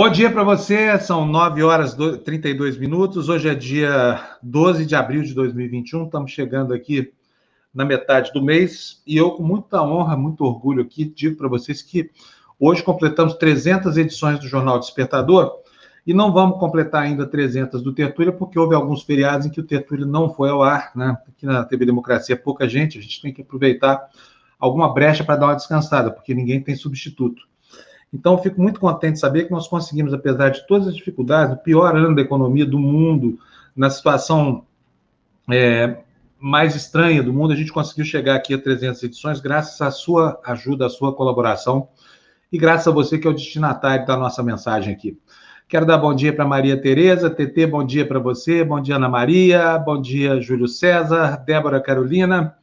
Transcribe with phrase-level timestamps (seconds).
[0.00, 3.28] Bom dia para você, são 9 horas e 32 minutos.
[3.28, 7.12] Hoje é dia 12 de abril de 2021, estamos chegando aqui
[7.74, 11.82] na metade do mês e eu, com muita honra, muito orgulho aqui, digo para vocês
[11.82, 12.10] que
[12.58, 15.52] hoje completamos 300 edições do Jornal Despertador
[16.06, 19.66] e não vamos completar ainda 300 do Tertúlia, porque houve alguns feriados em que o
[19.66, 21.18] Tertúlia não foi ao ar, né?
[21.28, 24.08] Aqui na TV Democracia pouca gente, a gente tem que aproveitar
[24.58, 27.49] alguma brecha para dar uma descansada, porque ninguém tem substituto.
[28.12, 31.58] Então, fico muito contente de saber que nós conseguimos, apesar de todas as dificuldades, o
[31.58, 33.38] pior ano da economia do mundo,
[33.74, 34.64] na situação
[35.50, 35.98] é,
[36.38, 40.40] mais estranha do mundo, a gente conseguiu chegar aqui a 300 edições, graças à sua
[40.44, 41.88] ajuda, à sua colaboração,
[42.50, 45.16] e graças a você que é o destinatário da nossa mensagem aqui.
[45.68, 49.08] Quero dar bom dia para Maria Tereza, TT, bom dia para você, bom dia Ana
[49.08, 52.56] Maria, bom dia Júlio César, Débora Carolina.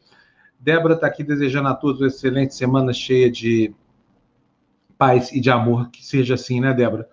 [0.60, 3.74] Débora está aqui desejando a todos uma excelente semana cheia de
[4.98, 7.08] paz e de amor, que seja assim, né, Débora?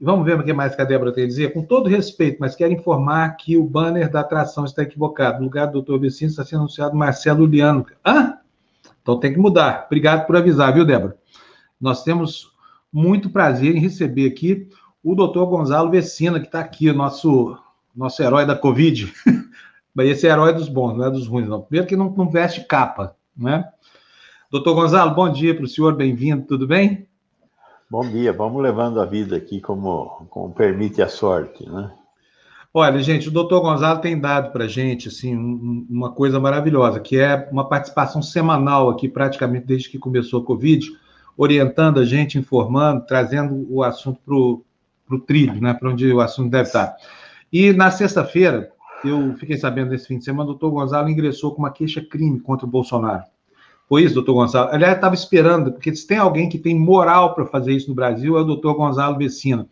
[0.00, 1.52] E vamos ver o que mais que a Débora tem a dizer.
[1.52, 5.38] Com todo respeito, mas quero informar que o banner da atração está equivocado.
[5.38, 7.84] No lugar do doutor Vicente está sendo anunciado Marcelo Liano.
[8.04, 8.38] Hã?
[9.02, 9.84] Então tem que mudar.
[9.86, 11.16] Obrigado por avisar, viu, Débora?
[11.78, 12.50] Nós temos
[12.92, 14.68] muito prazer em receber aqui
[15.02, 17.56] o doutor Gonzalo Vecina, que está aqui, nosso,
[17.94, 19.12] nosso herói da Covid.
[19.94, 21.62] Mas esse é herói dos bons, não é dos ruins, não.
[21.62, 23.68] Primeiro que não, não veste capa, né?
[24.50, 27.06] Doutor Gonzalo, bom dia para o senhor, bem-vindo, tudo bem?
[27.90, 31.90] Bom dia, vamos levando a vida aqui como, como permite a sorte, né?
[32.72, 37.18] Olha, gente, o doutor Gonzalo tem dado para a gente assim, uma coisa maravilhosa, que
[37.18, 40.86] é uma participação semanal aqui, praticamente desde que começou a Covid,
[41.36, 46.48] orientando a gente, informando, trazendo o assunto para o trilho, né, para onde o assunto
[46.48, 46.94] deve estar.
[47.52, 48.70] E na sexta-feira,
[49.04, 52.64] eu fiquei sabendo desse fim de semana, o doutor Gonzalo ingressou com uma queixa-crime contra
[52.64, 53.24] o Bolsonaro.
[53.90, 54.70] Foi isso, doutor Gonzalo?
[54.70, 58.38] Aliás, estava esperando, porque se tem alguém que tem moral para fazer isso no Brasil,
[58.38, 59.68] é o doutor Gonzalo Vecina.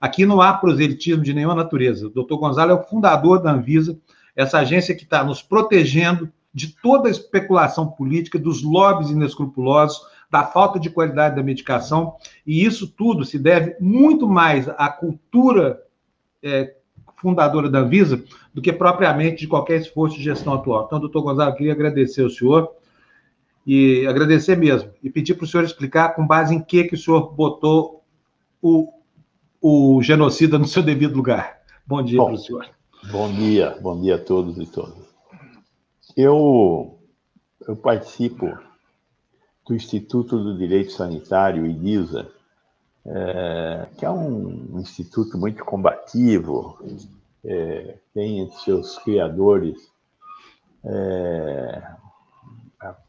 [0.00, 2.06] Aqui não há proselitismo de nenhuma natureza.
[2.06, 3.98] O doutor Gonzalo é o fundador da Anvisa,
[4.36, 10.00] essa agência que está nos protegendo de toda a especulação política, dos lobbies inescrupulosos,
[10.30, 12.14] da falta de qualidade da medicação,
[12.46, 15.82] e isso tudo se deve muito mais à cultura
[16.40, 16.72] é,
[17.16, 18.22] fundadora da Anvisa
[18.54, 20.84] do que propriamente de qualquer esforço de gestão atual.
[20.86, 22.70] Então, doutor Gonzalo, queria agradecer ao senhor
[23.66, 26.98] e agradecer mesmo, e pedir para o senhor explicar com base em que, que o
[26.98, 28.04] senhor botou
[28.62, 28.92] o,
[29.60, 31.60] o genocida no seu devido lugar.
[31.84, 32.68] Bom dia para o senhor.
[33.10, 35.04] Bom dia, bom dia a todos e todas.
[36.16, 36.96] Eu,
[37.66, 38.56] eu participo
[39.66, 42.30] do Instituto do Direito Sanitário, IDISA,
[43.04, 46.78] é, que é um instituto muito combativo,
[47.44, 49.90] é, tem entre seus criadores
[50.84, 51.82] é,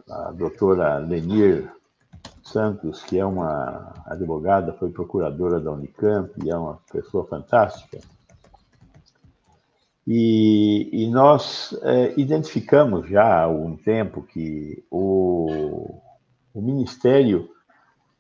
[0.10, 1.72] a doutora Lenir
[2.44, 8.00] Santos, que é uma advogada, foi procuradora da Unicamp e é uma pessoa fantástica.
[10.08, 16.00] E, e nós é, identificamos já há algum tempo que o,
[16.54, 17.50] o Ministério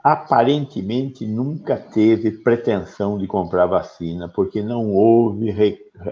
[0.04, 5.50] aparentemente nunca teve pretensão de comprar vacina, porque não houve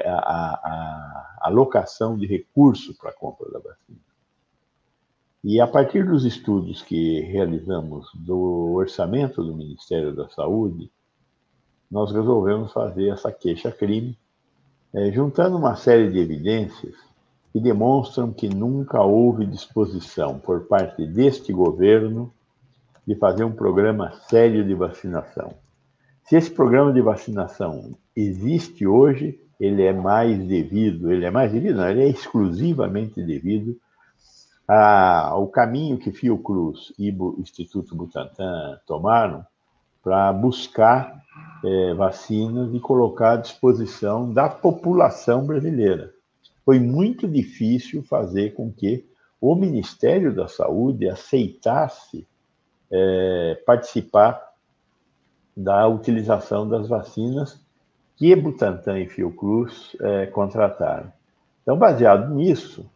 [0.05, 3.99] a, a, a alocação de recursos para a compra da vacina.
[5.47, 10.89] E a partir dos estudos que realizamos do orçamento do Ministério da Saúde,
[11.89, 14.17] nós resolvemos fazer essa queixa-crime,
[14.91, 16.95] é, juntando uma série de evidências
[17.53, 22.33] que demonstram que nunca houve disposição por parte deste governo
[23.05, 25.53] de fazer um programa sério de vacinação.
[26.23, 31.75] Se esse programa de vacinação existe hoje, ele é mais devido, ele é mais devido,
[31.75, 33.79] não, ele é exclusivamente devido
[34.67, 39.45] a, o caminho que Fiocruz e o Instituto Butantan tomaram
[40.03, 41.21] para buscar
[41.63, 46.13] é, vacinas e colocar à disposição da população brasileira.
[46.63, 49.05] Foi muito difícil fazer com que
[49.39, 52.27] o Ministério da Saúde aceitasse
[52.91, 54.53] é, participar
[55.55, 57.59] da utilização das vacinas
[58.15, 61.11] que Butantan e Fiocruz é, contrataram.
[61.61, 62.89] Então, baseado nisso,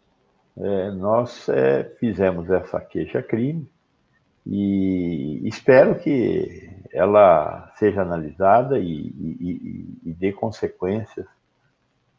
[0.60, 3.66] é, nós é, fizemos essa queixa-crime
[4.46, 11.26] e espero que ela seja analisada e, e, e, dê consequências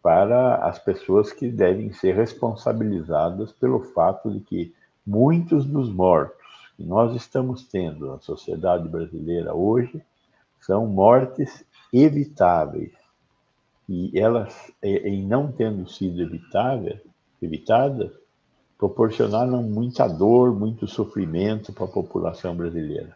[0.03, 4.75] para as pessoas que devem ser responsabilizadas pelo fato de que
[5.07, 6.39] muitos dos mortos
[6.77, 10.01] que nós estamos tendo na sociedade brasileira hoje
[10.61, 12.93] são mortes evitáveis.
[13.89, 17.01] E elas, em não tendo sido evitáveis,
[17.43, 18.20] evitadas,
[18.81, 23.15] proporcionaram muita dor, muito sofrimento para a população brasileira.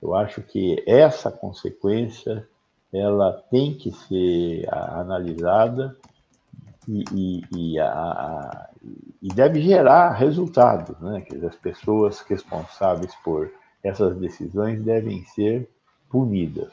[0.00, 2.48] Eu acho que essa consequência
[2.90, 5.94] ela tem que ser analisada
[6.88, 8.70] e, e, e, a, a,
[9.20, 11.20] e deve gerar resultados, né?
[11.20, 13.52] Que as pessoas responsáveis por
[13.84, 15.68] essas decisões devem ser
[16.08, 16.72] punidas.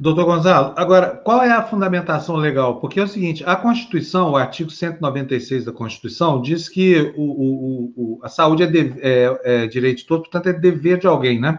[0.00, 2.76] Doutor Gonzalo, agora, qual é a fundamentação legal?
[2.76, 7.92] Porque é o seguinte, a Constituição, o artigo 196 da Constituição, diz que o, o,
[7.96, 11.40] o, a saúde é, de, é, é, direito de todos, portanto, é dever de alguém,
[11.40, 11.58] né?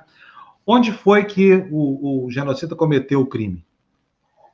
[0.65, 3.65] Onde foi que o, genocida cometeu o crime?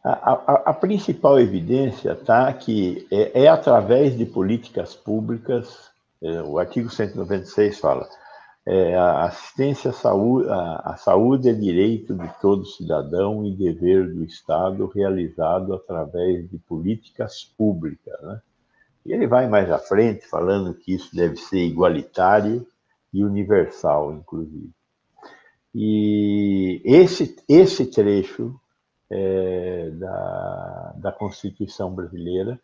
[0.03, 5.91] A, a, a principal evidência está que é, é, através de políticas públicas,
[6.23, 8.07] é, o artigo 196 fala,
[8.65, 14.11] é, a assistência à saúde, a, a, saúde é direito de todo cidadão e dever
[14.11, 18.19] do Estado realizado através de políticas públicas.
[18.23, 18.41] Né?
[19.05, 22.65] E ele vai mais à frente falando que isso deve ser igualitário
[23.13, 24.71] e universal, inclusive.
[25.73, 28.59] E esse, esse trecho
[29.11, 32.59] é, da, da Constituição brasileira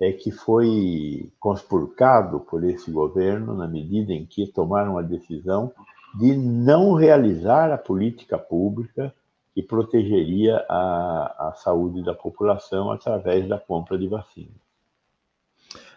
[0.00, 5.72] é que foi conspurcado por esse governo na medida em que tomaram a decisão
[6.18, 9.12] de não realizar a política pública
[9.54, 14.66] que protegeria a, a saúde da população através da compra de vacinas.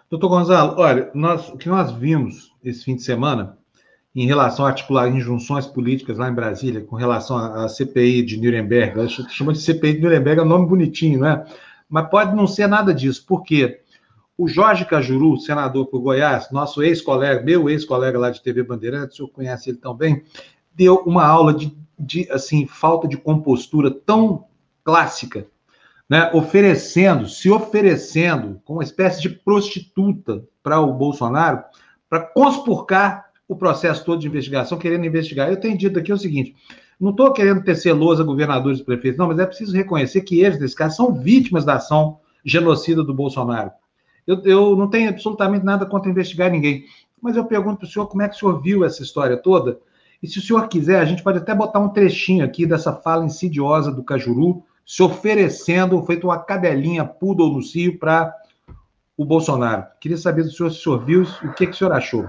[0.10, 3.58] Doutor Gonzalo, olha, nós, o que nós vimos esse fim de semana
[4.16, 9.08] em relação a articular injunções políticas lá em Brasília, com relação à CPI de Nuremberg,
[9.30, 11.46] chama de CPI de Nuremberg, é um nome bonitinho, né?
[11.88, 13.82] Mas pode não ser nada disso, por quê?
[14.40, 19.18] O Jorge Cajuru, senador por Goiás, nosso ex-colega, meu ex-colega lá de TV Bandeirantes, o
[19.18, 20.24] senhor conhece ele também,
[20.74, 24.46] deu uma aula de, de assim, falta de compostura tão
[24.82, 25.46] clássica,
[26.10, 26.32] né?
[26.34, 31.62] oferecendo, se oferecendo como uma espécie de prostituta para o Bolsonaro,
[32.10, 35.50] para conspurcar o processo todo de investigação, querendo investigar.
[35.50, 36.56] Eu tenho dito aqui o seguinte:
[36.98, 40.58] não estou querendo ter celosa governadores e prefeitos, não, mas é preciso reconhecer que eles,
[40.58, 43.72] nesse caso, são vítimas da ação genocida do Bolsonaro.
[44.30, 46.86] Eu, eu não tenho absolutamente nada contra investigar ninguém,
[47.20, 49.80] mas eu pergunto para o senhor como é que o senhor viu essa história toda.
[50.22, 53.26] E se o senhor quiser, a gente pode até botar um trechinho aqui dessa fala
[53.26, 58.36] insidiosa do Cajuru, se oferecendo, feito uma cadelinha poodle no cio para
[59.18, 59.86] o Bolsonaro.
[60.00, 62.28] Queria saber do senhor se o senhor viu o que, que o senhor achou.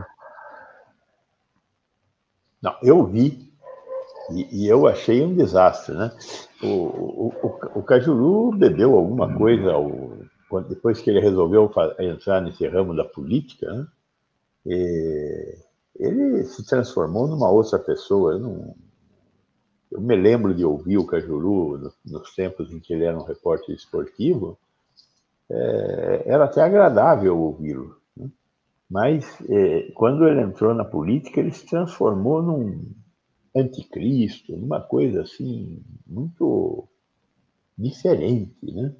[2.62, 3.52] Não, eu vi
[4.30, 6.12] e, e eu achei um desastre, né?
[6.62, 9.76] O, o, o, o Cajuru bebeu alguma coisa
[10.68, 13.86] depois que ele resolveu entrar nesse ramo da política, né,
[15.96, 18.32] ele se transformou numa outra pessoa.
[18.32, 18.74] Eu, não,
[19.92, 23.74] eu me lembro de ouvir o Cajuru nos tempos em que ele era um repórter
[23.74, 24.58] esportivo,
[25.50, 27.96] é, era até agradável ouvi-lo.
[28.16, 28.30] Né?
[28.88, 32.86] Mas é, quando ele entrou na política, ele se transformou num
[33.54, 36.84] anticristo, numa coisa assim muito
[37.76, 38.94] diferente, né?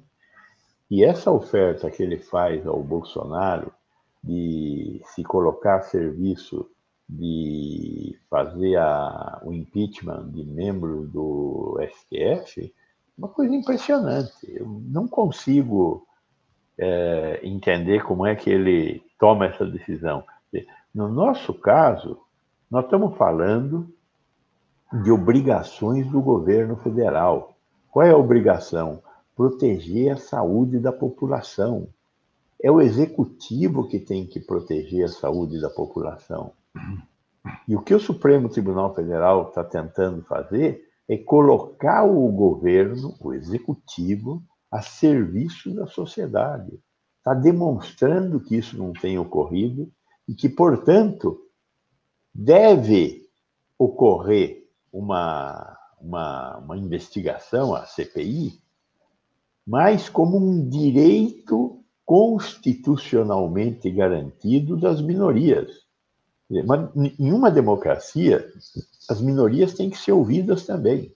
[0.91, 3.71] E essa oferta que ele faz ao Bolsonaro
[4.21, 6.69] de se colocar a serviço
[7.07, 12.73] de fazer a, o impeachment de membro do STF,
[13.17, 14.33] uma coisa impressionante.
[14.45, 16.05] Eu não consigo
[16.77, 20.25] é, entender como é que ele toma essa decisão.
[20.93, 22.19] No nosso caso,
[22.69, 23.89] nós estamos falando
[25.03, 27.55] de obrigações do governo federal.
[27.89, 29.01] Qual é a obrigação?
[29.41, 31.87] Proteger a saúde da população.
[32.61, 36.53] É o executivo que tem que proteger a saúde da população.
[37.67, 43.33] E o que o Supremo Tribunal Federal está tentando fazer é colocar o governo, o
[43.33, 46.79] executivo, a serviço da sociedade.
[47.17, 49.91] Está demonstrando que isso não tem ocorrido
[50.27, 51.41] e que, portanto,
[52.31, 53.27] deve
[53.75, 58.60] ocorrer uma, uma, uma investigação, a CPI,
[59.65, 65.69] mas como um direito constitucionalmente garantido das minorias.
[66.49, 68.51] Em uma democracia,
[69.09, 71.13] as minorias têm que ser ouvidas também.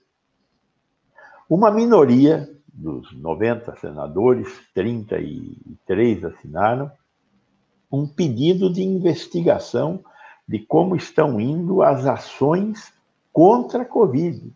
[1.48, 6.90] Uma minoria dos 90 senadores, 33 assinaram
[7.92, 10.02] um pedido de investigação
[10.48, 12.92] de como estão indo as ações
[13.32, 14.50] contra a Covid.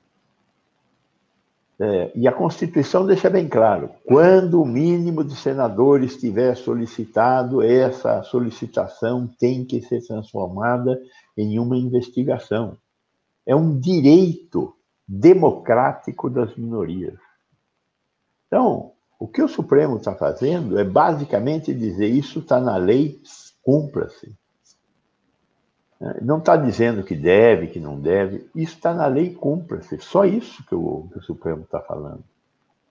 [1.83, 8.23] É, e a Constituição deixa bem claro: quando o mínimo de senadores tiver solicitado, essa
[8.23, 11.01] solicitação tem que ser transformada
[11.35, 12.77] em uma investigação.
[13.47, 14.75] É um direito
[15.09, 17.19] democrático das minorias.
[18.47, 23.23] Então, o que o Supremo está fazendo é basicamente dizer: isso está na lei,
[23.63, 24.37] cumpra-se.
[26.01, 26.17] Né?
[26.23, 28.49] Não está dizendo que deve, que não deve.
[28.55, 29.99] Isso está na lei, cumpra-se.
[29.99, 32.25] Só isso que o, que o Supremo está falando.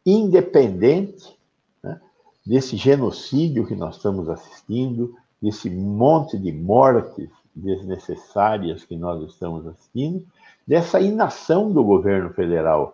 [0.05, 1.35] Independente
[1.83, 1.99] né,
[2.45, 10.25] desse genocídio que nós estamos assistindo, desse monte de mortes desnecessárias que nós estamos assistindo,
[10.65, 12.93] dessa inação do governo federal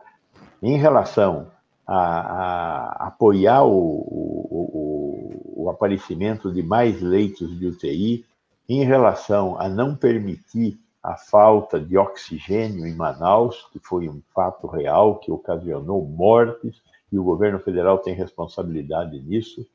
[0.62, 1.48] em relação
[1.86, 8.26] a, a apoiar o, o, o, o aparecimento de mais leitos de UTI,
[8.68, 14.66] em relação a não permitir a falta de oxigênio em Manaus, que foi um fato
[14.66, 16.82] real que ocasionou mortes,
[17.12, 19.66] e o governo federal tem responsabilidade nisso,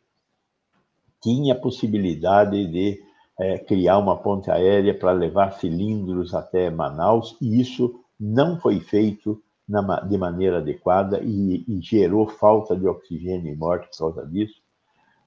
[1.22, 3.00] tinha possibilidade de
[3.38, 9.40] é, criar uma ponte aérea para levar cilindros até Manaus, e isso não foi feito
[9.68, 14.59] na, de maneira adequada e, e gerou falta de oxigênio e morte por causa disso.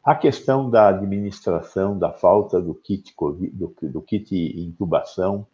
[0.04, 5.48] A questão da administração, da falta do kit, COVID, do, do kit intubação,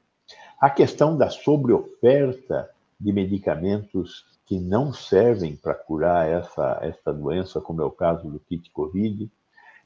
[0.60, 2.68] a questão da sobreoferta
[3.00, 8.40] de medicamentos que não servem para curar essa, essa doença, como é o caso do
[8.40, 9.30] kit Covid,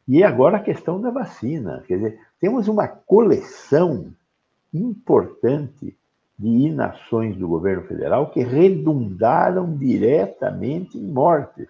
[0.07, 1.83] e agora a questão da vacina.
[1.85, 4.13] Quer dizer, temos uma coleção
[4.73, 5.93] importante
[6.39, 11.67] de inações do governo federal que redundaram diretamente em mortes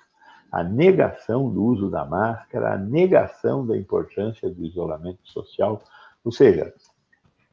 [0.53, 5.81] a negação do uso da máscara, a negação da importância do isolamento social.
[6.23, 6.71] Ou seja,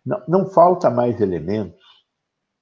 [0.04, 1.80] não, não falta mais elementos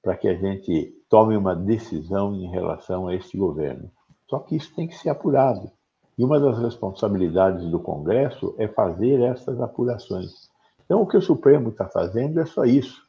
[0.01, 3.91] para que a gente tome uma decisão em relação a este governo.
[4.29, 5.69] Só que isso tem que ser apurado.
[6.17, 10.49] E uma das responsabilidades do Congresso é fazer essas apurações.
[10.85, 13.05] Então, o que o Supremo está fazendo é só isso.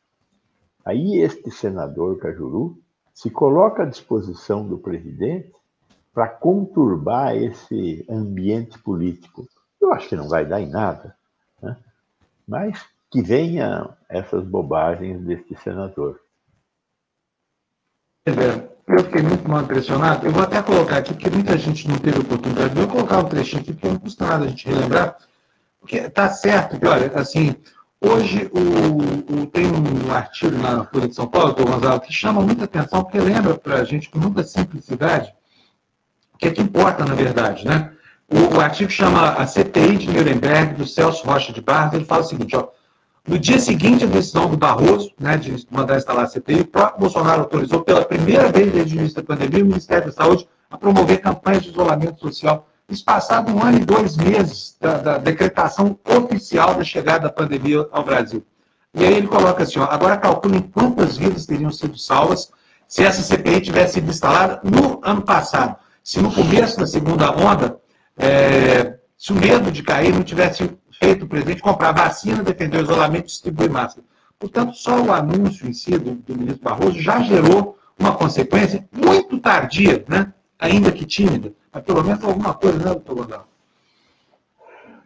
[0.84, 2.76] Aí, este senador Cajuru
[3.14, 5.52] se coloca à disposição do presidente
[6.12, 9.48] para conturbar esse ambiente político.
[9.80, 11.16] Eu acho que não vai dar em nada,
[11.62, 11.76] né?
[12.46, 16.20] mas que venham essas bobagens deste senador.
[18.26, 20.26] Eu fiquei muito mal impressionado.
[20.26, 22.76] Eu vou até colocar aqui, porque muita gente não teve oportunidade.
[22.76, 25.16] Eu vou colocar um trechinho aqui, porque não custa nada a gente relembrar.
[25.80, 27.54] Porque está certo que, olha, assim,
[28.00, 32.42] hoje o, o, tem um artigo na Folha de São Paulo, do Gonzalo, que chama
[32.42, 35.32] muita atenção, porque lembra para a gente com muita simplicidade
[36.40, 37.90] que é que importa, na verdade, né?
[38.26, 42.22] O, o, artigo chama a CPI de Nuremberg, do Celso Rocha de Barros, ele fala
[42.22, 42.68] o seguinte, ó,
[43.28, 47.00] no dia seguinte à decisão do Barroso, né, de mandar instalar a CPI, o próprio
[47.00, 50.78] Bolsonaro autorizou pela primeira vez desde o início da pandemia o Ministério da Saúde a
[50.78, 52.66] promover campanhas de isolamento social.
[52.88, 57.86] Isso passado um ano e dois meses da, da decretação oficial da chegada da pandemia
[57.92, 58.44] ao Brasil.
[58.94, 62.50] E aí ele coloca assim, ó, agora calculem quantas vidas teriam sido salvas
[62.88, 67.78] se essa CPI tivesse sido instalada no ano passado se no começo da segunda onda,
[68.16, 72.82] é, se o medo de cair não tivesse feito o presidente comprar vacina, defender o
[72.82, 74.06] isolamento e distribuir máscara.
[74.38, 79.38] Portanto, só o anúncio em si do, do ministro Barroso já gerou uma consequência muito
[79.38, 80.32] tardia, né?
[80.60, 83.46] ainda que tímida, mas pelo menos alguma coisa, né, doutor Godal?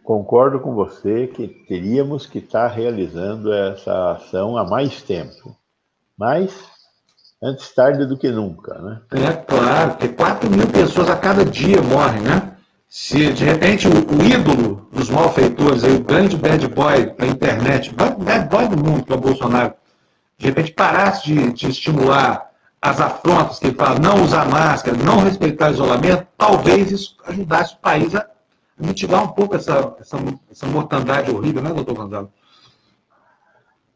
[0.03, 5.57] Concordo com você que teríamos que estar realizando essa ação há mais tempo.
[6.17, 6.53] Mas
[7.45, 9.01] antes tarde do que nunca, né?
[9.11, 12.53] É claro, porque 4 mil pessoas a cada dia morrem, né?
[12.89, 17.93] Se de repente o, o ídolo dos malfeitores, aí, o grande bad boy da internet,
[17.93, 19.73] bad boy do mundo, que é o Bolsonaro,
[20.37, 22.49] de repente parasse de, de estimular
[22.81, 27.73] as afrontas que ele fala, não usar máscara, não respeitar o isolamento, talvez isso ajudasse
[27.73, 28.25] o país a
[28.77, 30.17] mitigar um pouco essa, essa,
[30.51, 32.31] essa mortandade horrível, né, doutor Gonzalo?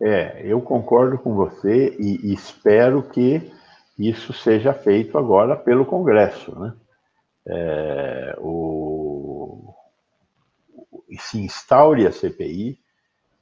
[0.02, 3.52] É, eu concordo com você e, espero que
[3.98, 6.74] isso seja feito agora pelo Congresso, né?
[7.46, 9.74] É, o,
[11.20, 12.80] se instaure a CPI,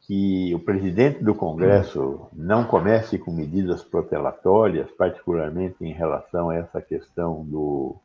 [0.01, 6.81] que o presidente do Congresso não comece com medidas protelatórias, particularmente em relação a essa
[6.81, 7.97] questão do,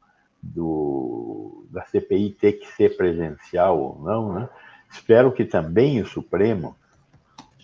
[0.42, 4.48] do, da CPI ter que ser presencial ou não, né?
[4.90, 6.76] Espero que também o Supremo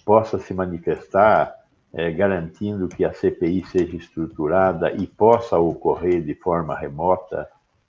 [0.09, 1.55] possa se manifestar
[1.93, 7.47] é, garantindo que a CPI seja estruturada e possa ocorrer de forma remota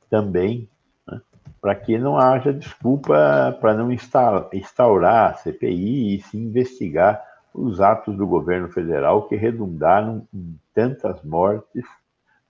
[0.10, 0.68] também,
[1.08, 1.22] né,
[1.62, 7.24] para que não haja desculpa para não instaurar a CPI e se investigar
[7.54, 11.86] os atos do governo federal que redundaram em tantas mortes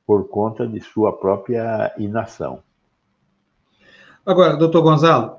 [0.03, 2.63] por conta de sua própria inação.
[4.25, 5.37] Agora, doutor Gonzalo,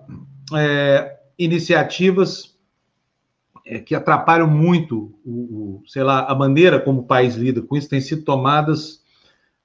[0.57, 2.60] é, iniciativas
[3.79, 7.89] que atrapalham muito, o, o, sei lá, a maneira como o país lida com isso,
[7.89, 9.01] têm sido tomadas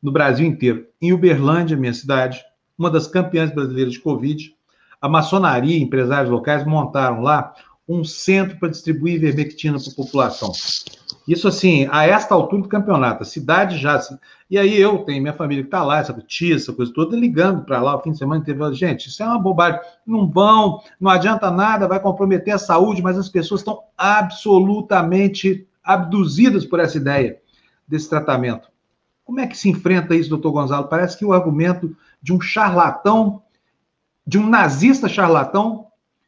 [0.01, 0.85] no Brasil inteiro.
[1.01, 2.43] Em Uberlândia, minha cidade,
[2.77, 4.53] uma das campeãs brasileiras de Covid,
[5.01, 7.53] a maçonaria e empresários locais montaram lá
[7.88, 10.51] um centro para distribuir ivermectina para a população.
[11.27, 13.96] Isso assim, a esta altura do campeonato, a cidade já.
[13.96, 14.17] Assim,
[14.50, 17.65] e aí eu tenho minha família que está lá, essa tia, essa coisa toda, ligando
[17.65, 19.79] para lá o fim de semana teve gente, isso é uma bobagem.
[20.05, 26.63] Não vão, não adianta nada, vai comprometer a saúde, mas as pessoas estão absolutamente abduzidas
[26.63, 27.39] por essa ideia
[27.88, 28.70] desse tratamento.
[29.24, 30.88] Como é que se enfrenta isso, doutor Gonzalo?
[30.88, 33.41] Parece que o argumento de um charlatão,
[34.25, 35.88] de um nazista charlatão,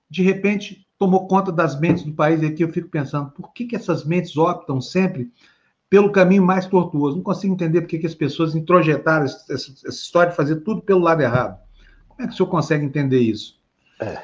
[0.09, 3.65] de repente tomou conta das mentes do país, e aqui eu fico pensando, por que,
[3.65, 5.31] que essas mentes optam sempre
[5.89, 7.17] pelo caminho mais tortuoso?
[7.17, 10.81] Não consigo entender por que, que as pessoas introjetaram essa, essa, história de fazer tudo
[10.81, 11.59] pelo lado errado.
[12.07, 13.59] Como é que o senhor consegue entender isso?
[14.01, 14.21] É.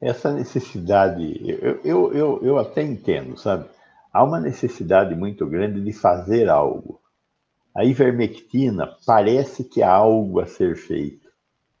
[0.00, 3.66] Essa necessidade, eu, eu, eu, eu até entendo, sabe?
[4.12, 7.00] Há uma necessidade muito grande de fazer algo.
[7.74, 11.23] A ivermectina parece que há algo a ser feito.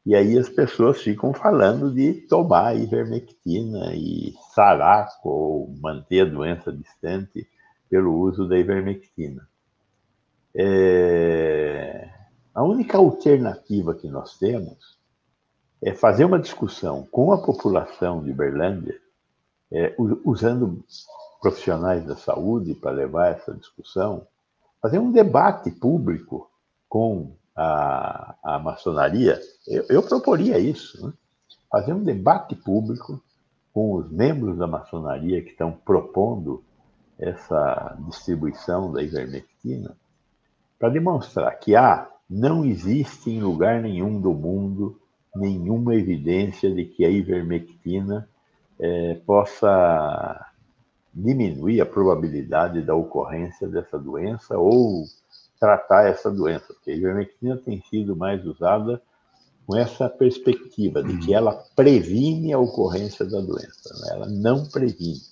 [0.06, 6.70] E aí as pessoas ficam falando de tomar ivermectina e saraco ou manter a doença
[6.70, 7.48] distante
[7.88, 9.48] pelo uso da ivermectina.
[10.54, 12.10] É...
[12.54, 14.98] A única alternativa que nós temos
[15.82, 19.00] é fazer uma discussão com a população de Berlândia,
[19.72, 19.94] é,
[20.24, 20.84] usando
[21.40, 24.26] profissionais da saúde para levar essa discussão,
[24.80, 26.48] fazer um debate público
[26.88, 31.12] com a, a maçonaria, eu, eu proporia isso, né?
[31.70, 33.22] fazer um debate público
[33.72, 36.62] com os membros da maçonaria que estão propondo
[37.18, 39.96] essa distribuição da ivermectina,
[40.78, 45.00] para demonstrar que há, não existe em lugar nenhum do mundo
[45.34, 48.28] nenhuma evidência de que a ivermectina
[48.78, 50.46] é, possa
[51.12, 55.04] diminuir a probabilidade da ocorrência dessa doença ou
[55.64, 59.00] tratar essa doença, porque a ivermectina tem sido mais usada
[59.66, 64.08] com essa perspectiva de que ela previne a ocorrência da doença, né?
[64.10, 65.22] ela não previne.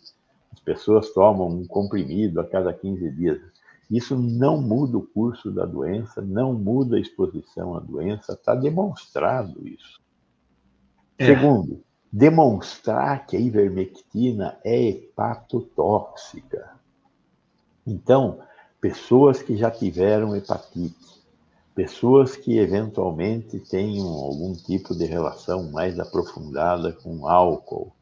[0.51, 3.39] As pessoas tomam um comprimido a cada 15 dias.
[3.91, 9.69] Isso não muda o curso da doença, não muda a exposição à doença, está demonstrado
[9.69, 10.01] isso.
[11.19, 11.27] É.
[11.27, 16.71] Segundo, demonstrar que a ivermectina é hepatotóxica.
[17.87, 18.41] Então,
[18.83, 21.23] pessoas que já tiveram hepatite,
[21.73, 27.93] pessoas que eventualmente tenham algum tipo de relação mais aprofundada com álcool.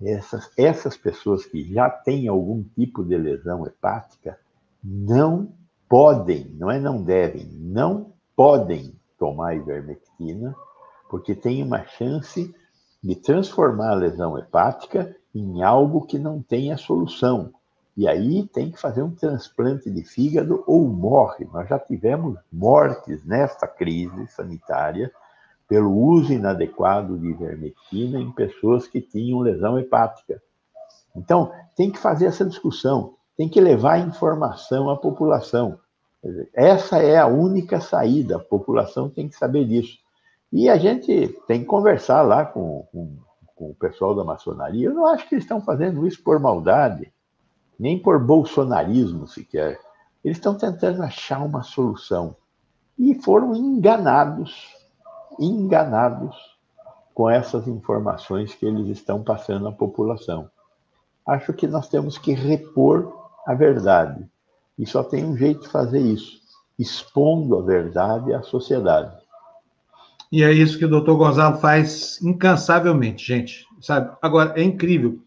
[0.00, 4.38] Essas, essas pessoas que já têm algum tipo de lesão hepática
[4.84, 5.52] não
[5.88, 10.54] podem, não é não devem, não podem tomar ivermectina,
[11.08, 12.54] porque tem uma chance
[13.02, 17.54] de transformar a lesão hepática em algo que não tenha solução.
[17.96, 21.46] E aí tem que fazer um transplante de fígado ou morre.
[21.52, 25.10] Nós já tivemos mortes nesta crise sanitária
[25.68, 30.42] pelo uso inadequado de ivermectina em pessoas que tinham lesão hepática.
[31.14, 35.78] Então, tem que fazer essa discussão, tem que levar informação à população.
[36.54, 39.98] Essa é a única saída, a população tem que saber disso.
[40.52, 43.16] E a gente tem que conversar lá com, com,
[43.54, 44.88] com o pessoal da maçonaria.
[44.88, 47.12] Eu não acho que eles estão fazendo isso por maldade
[47.80, 49.80] nem por bolsonarismo sequer.
[50.22, 52.36] Eles estão tentando achar uma solução.
[52.98, 54.76] E foram enganados,
[55.38, 56.36] enganados
[57.14, 60.50] com essas informações que eles estão passando à população.
[61.26, 63.16] Acho que nós temos que repor
[63.46, 64.28] a verdade.
[64.78, 66.38] E só tem um jeito de fazer isso,
[66.78, 69.16] expondo a verdade à sociedade.
[70.30, 73.64] E é isso que o doutor Gonzalo faz incansavelmente, gente.
[73.80, 74.14] Sabe?
[74.20, 75.18] Agora, é incrível,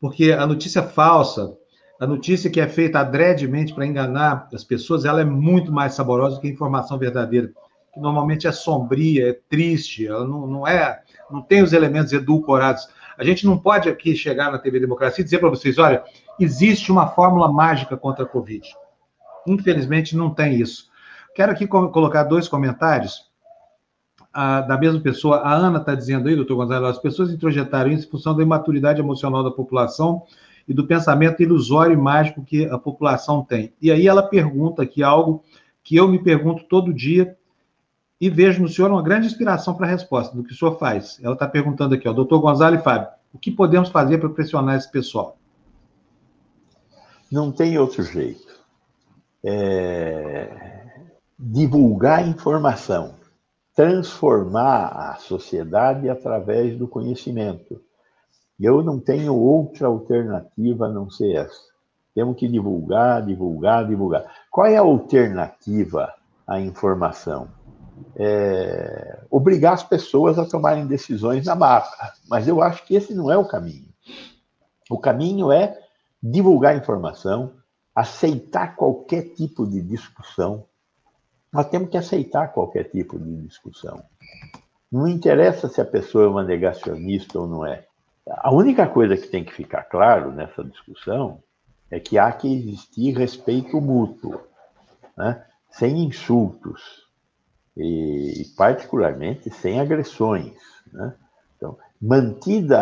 [0.00, 1.56] porque a notícia falsa,
[2.00, 6.36] a notícia que é feita adredemente para enganar as pessoas, ela é muito mais saborosa
[6.36, 7.52] do que a informação verdadeira,
[7.92, 12.88] que normalmente é sombria, é triste, ela não, não é, não tem os elementos edulcorados.
[13.16, 16.02] A gente não pode aqui chegar na TV Democracia e dizer para vocês, olha,
[16.38, 18.68] existe uma fórmula mágica contra a Covid.
[19.46, 20.88] Infelizmente não tem isso.
[21.34, 23.30] Quero aqui colocar dois comentários
[24.32, 25.38] da mesma pessoa.
[25.38, 29.00] A Ana está dizendo aí, doutor Gonzalo, as pessoas introjetaram isso em função da imaturidade
[29.00, 30.24] emocional da população
[30.66, 33.72] e do pensamento ilusório e mágico que a população tem.
[33.80, 35.42] E aí ela pergunta aqui algo
[35.82, 37.36] que eu me pergunto todo dia
[38.20, 41.20] e vejo no senhor uma grande inspiração para a resposta do que o senhor faz.
[41.22, 44.76] Ela está perguntando aqui, ó, doutor Gonzalo e Fábio, o que podemos fazer para pressionar
[44.76, 45.36] esse pessoal?
[47.30, 48.60] Não tem outro jeito.
[49.42, 50.82] É...
[51.38, 53.16] Divulgar informação,
[53.74, 57.82] transformar a sociedade através do conhecimento.
[58.58, 61.74] Eu não tenho outra alternativa a não ser essa.
[62.14, 64.24] Temos que divulgar, divulgar, divulgar.
[64.50, 66.14] Qual é a alternativa
[66.46, 67.48] à informação?
[68.16, 72.12] É, obrigar as pessoas a tomarem decisões na marca.
[72.28, 73.88] Mas eu acho que esse não é o caminho.
[74.88, 75.76] O caminho é
[76.22, 77.52] divulgar informação,
[77.94, 80.64] aceitar qualquer tipo de discussão.
[81.52, 84.02] Nós temos que aceitar qualquer tipo de discussão.
[84.90, 87.86] Não interessa se a pessoa é uma negacionista ou não é.
[88.26, 91.42] A única coisa que tem que ficar claro nessa discussão
[91.90, 94.40] é que há que existir respeito mútuo,
[95.16, 95.44] né?
[95.70, 97.04] sem insultos
[97.76, 100.54] e, particularmente, sem agressões.
[100.92, 101.14] Né?
[101.56, 102.78] Então, mantida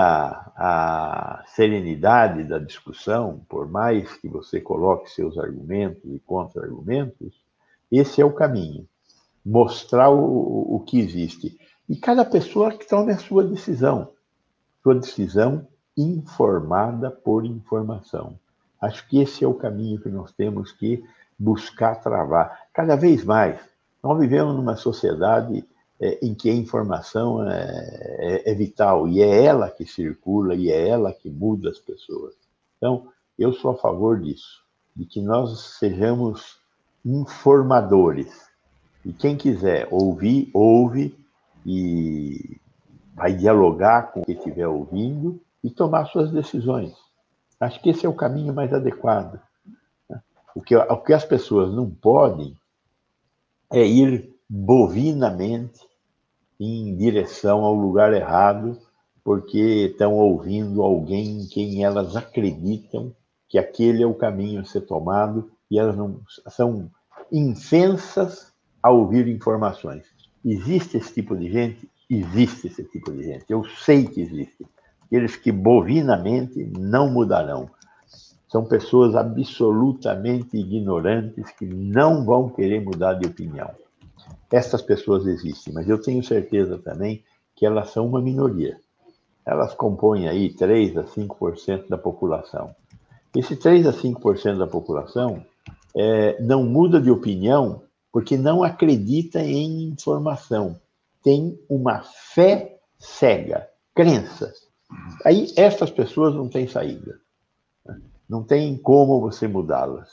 [0.57, 7.35] a serenidade da discussão, por mais que você coloque seus argumentos e contra-argumentos,
[7.91, 8.87] esse é o caminho.
[9.45, 11.59] Mostrar o, o que existe.
[11.89, 14.12] E cada pessoa que tome a sua decisão.
[14.83, 15.67] Sua decisão
[15.97, 18.39] informada por informação.
[18.81, 21.05] Acho que esse é o caminho que nós temos que
[21.39, 22.67] buscar travar.
[22.73, 23.61] Cada vez mais,
[24.03, 25.65] nós vivemos numa sociedade
[26.01, 27.63] é, em que a informação é,
[28.19, 32.35] é, é, vital e é ela que circula e é ela que muda as pessoas.
[32.77, 33.07] Então,
[33.39, 34.65] eu sou a favor disso,
[34.97, 36.59] de que nós sejamos
[37.05, 38.33] informadores.
[39.05, 41.17] E quem quiser ouvir, ouve
[41.65, 42.61] e
[43.15, 46.93] vai dialogar com quem estiver ouvindo e tomar suas decisões.
[47.61, 49.41] Acho que esse é o caminho mais adequado.
[50.09, 50.21] Né?
[50.55, 52.57] O que, o que as pessoas não podem
[53.71, 55.81] é ir bovinamente
[56.59, 58.79] em direção ao lugar errado,
[59.25, 63.15] porque estão ouvindo alguém em quem elas acreditam
[63.49, 66.91] que aquele é o caminho a ser tomado e elas não são
[67.31, 70.05] infensas a ouvir informações.
[70.45, 71.89] Existe esse tipo de gente?
[72.15, 73.47] Existe esse tipo de gente.
[73.49, 74.67] Eu sei que existe.
[75.07, 77.71] Aqueles que bovinamente não mudarão.
[78.49, 83.71] São pessoas absolutamente ignorantes que não vão querer mudar de opinião.
[84.51, 87.25] Essas pessoas existem, mas eu tenho certeza também
[87.57, 88.79] que elas são uma minoria.
[89.47, 92.75] Elas compõem aí 3 a 5% da população.
[93.35, 95.43] Esse 3 a 5% da população
[95.97, 100.79] é, não muda de opinião porque não acredita em informação.
[101.23, 104.69] Tem uma fé cega, crenças.
[105.25, 107.21] Aí essas pessoas não têm saída.
[108.29, 110.11] Não tem como você mudá-las.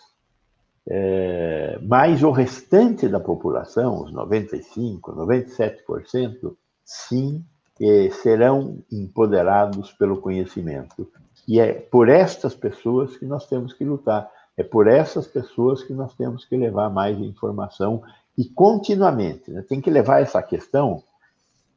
[0.87, 7.45] É, mas o restante da população, os 95%, 97%, sim,
[7.79, 11.09] é, serão empoderados pelo conhecimento.
[11.47, 14.29] E é por estas pessoas que nós temos que lutar.
[14.57, 18.01] É por essas pessoas que nós temos que levar mais informação
[18.39, 19.51] e continuamente.
[19.51, 19.61] Né?
[19.67, 21.03] Tem que levar essa questão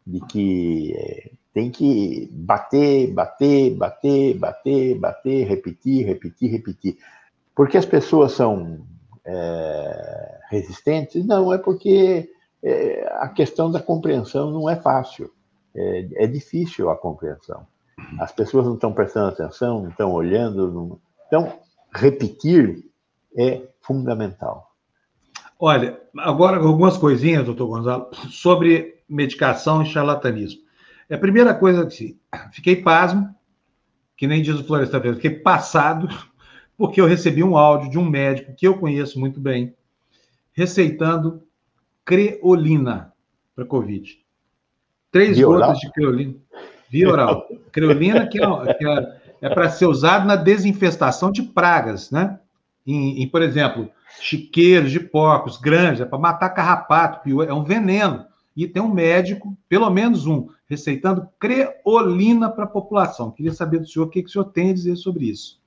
[0.07, 6.99] de que é, tem que bater, bater, bater, bater, bater, repetir, repetir, repetir.
[7.53, 8.87] Porque as pessoas são
[9.25, 11.27] é, resistentes?
[11.27, 12.31] Não, é porque
[12.63, 15.33] é, a questão da compreensão não é fácil.
[15.75, 17.67] É, é, difícil a compreensão.
[18.21, 20.71] As pessoas não estão prestando atenção, não estão olhando.
[20.71, 20.99] Não...
[21.27, 21.59] Então,
[21.93, 22.85] repetir
[23.37, 24.72] é fundamental.
[25.65, 30.61] Olha, agora algumas coisinhas, doutor Gonzalo, sobre medicação e charlatanismo.
[31.09, 32.19] É a primeira coisa que
[32.51, 33.33] fiquei pasmo,
[34.17, 36.09] que nem diz o Floresta Verde, fiquei passado
[36.77, 39.73] porque eu recebi um áudio de um médico que eu conheço muito bem,
[40.53, 41.45] receitando
[42.05, 43.13] creolina
[43.55, 44.19] para Covid.
[45.13, 46.35] Três Via gotas de creolina.
[46.91, 47.47] Via oral.
[47.71, 52.41] creolina que é, que é, é para ser usado na desinfestação de pragas, né?
[52.85, 53.89] Em, em, por exemplo,
[54.21, 58.27] chiqueiros de porcos grandes, é para matar carrapato, é um veneno.
[58.55, 63.31] E tem um médico, pelo menos um, receitando creolina para a população.
[63.31, 65.61] Queria saber do senhor o que, que o senhor tem a dizer sobre isso.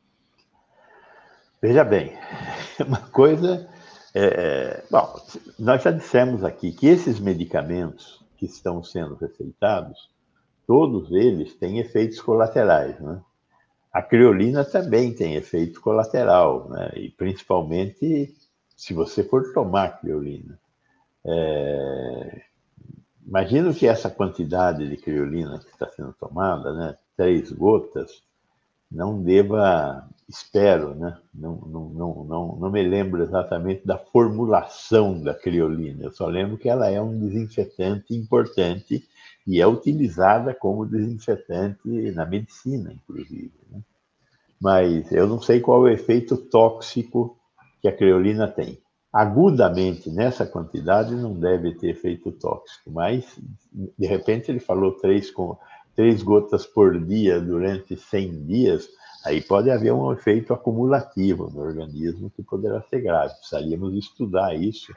[1.61, 2.13] Veja bem,
[2.85, 3.67] uma coisa.
[4.13, 5.19] É, é, bom,
[5.57, 10.09] nós já dissemos aqui que esses medicamentos que estão sendo receitados,
[10.67, 13.19] todos eles têm efeitos colaterais, né?
[13.95, 16.91] A criolina também tem efeito colateral, né?
[16.97, 18.35] E principalmente
[18.75, 20.59] se você for tomar criolina.
[21.25, 22.41] É...
[23.25, 26.97] Imagino que essa quantidade de criolina que está sendo tomada, né?
[27.15, 28.21] Três gotas,
[28.91, 31.17] não deva espero, né?
[31.33, 36.57] Não, não, não, não, não me lembro exatamente da formulação da criolina, eu só lembro
[36.57, 39.07] que ela é um desinfetante importante
[39.45, 43.53] e é utilizada como desinfetante na medicina, inclusive.
[43.69, 43.79] Né?
[44.59, 47.37] Mas eu não sei qual é o efeito tóxico
[47.81, 48.79] que a creolina tem.
[49.13, 53.39] Agudamente, nessa quantidade, não deve ter efeito tóxico, mas,
[53.97, 55.57] de repente, ele falou três, com,
[55.95, 58.89] três gotas por dia durante 100 dias,
[59.25, 63.33] Aí pode haver um efeito acumulativo no organismo que poderá ser grave.
[63.33, 64.93] Precisaríamos estudar isso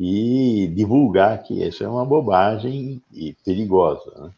[0.00, 4.10] e divulgar que isso é uma bobagem e perigosa.
[4.18, 4.30] Né?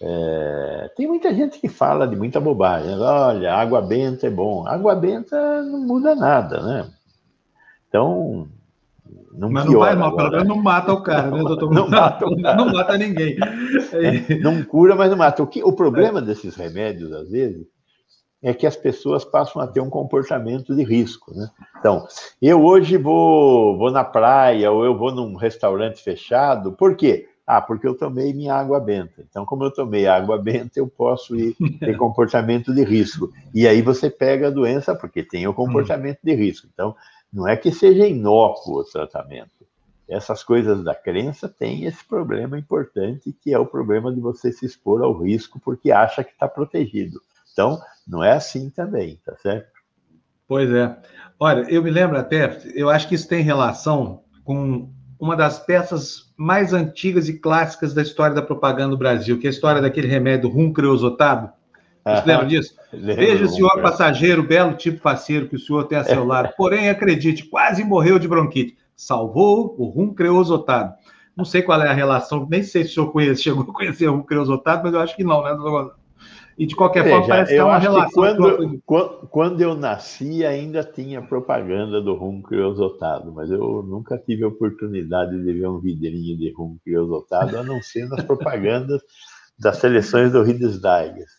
[0.00, 2.96] É, tem muita gente que fala de muita bobagem.
[2.96, 4.64] Olha, água benta é bom.
[4.68, 6.88] Água benta não muda nada, né?
[7.88, 8.46] Então,
[9.32, 11.74] não Mas não vai mal, pelo menos não mata o cara, né, doutor?
[11.74, 13.36] Não, mata, não mata ninguém.
[13.92, 15.42] É, não cura, mas não mata.
[15.42, 17.66] O, que, o problema desses remédios, às vezes,
[18.42, 21.50] é que as pessoas passam a ter um comportamento de risco, né?
[21.78, 22.06] Então,
[22.40, 27.28] eu hoje vou, vou na praia ou eu vou num restaurante fechado, por quê?
[27.46, 29.24] Ah, porque eu tomei minha água benta.
[29.28, 33.30] Então, como eu tomei água benta, eu posso ir ter comportamento de risco.
[33.52, 36.68] E aí você pega a doença porque tem o comportamento de risco.
[36.72, 36.94] Então,
[37.32, 39.66] não é que seja inócuo o tratamento.
[40.08, 44.64] Essas coisas da crença têm esse problema importante, que é o problema de você se
[44.66, 47.20] expor ao risco porque acha que está protegido.
[47.52, 49.68] Então, não é assim também, tá certo?
[50.46, 50.96] Pois é.
[51.38, 56.32] Olha, eu me lembro até, eu acho que isso tem relação com uma das peças
[56.36, 60.08] mais antigas e clássicas da história da propaganda do Brasil, que é a história daquele
[60.08, 61.52] remédio rum creosotado.
[62.04, 62.74] Você lembra disso?
[62.92, 66.50] Veja, senhor passageiro, belo tipo parceiro que o senhor tem a seu lado.
[66.58, 68.76] Porém, acredite, quase morreu de bronquite.
[68.96, 70.94] Salvou o rum creosotado.
[71.36, 74.08] Não sei qual é a relação, nem sei se o senhor conhece, chegou a conhecer
[74.08, 75.54] o rum creosotado, mas eu acho que não, né,
[76.60, 78.10] e de qualquer forma, parece que é uma relação.
[78.12, 84.44] Quando, quando, quando, eu nasci, ainda tinha propaganda do rum criosotado, mas eu nunca tive
[84.44, 89.00] a oportunidade de ver um vidrinho de rum criosotado, a não ser nas propagandas
[89.58, 91.30] das seleções do Riedesdeiges.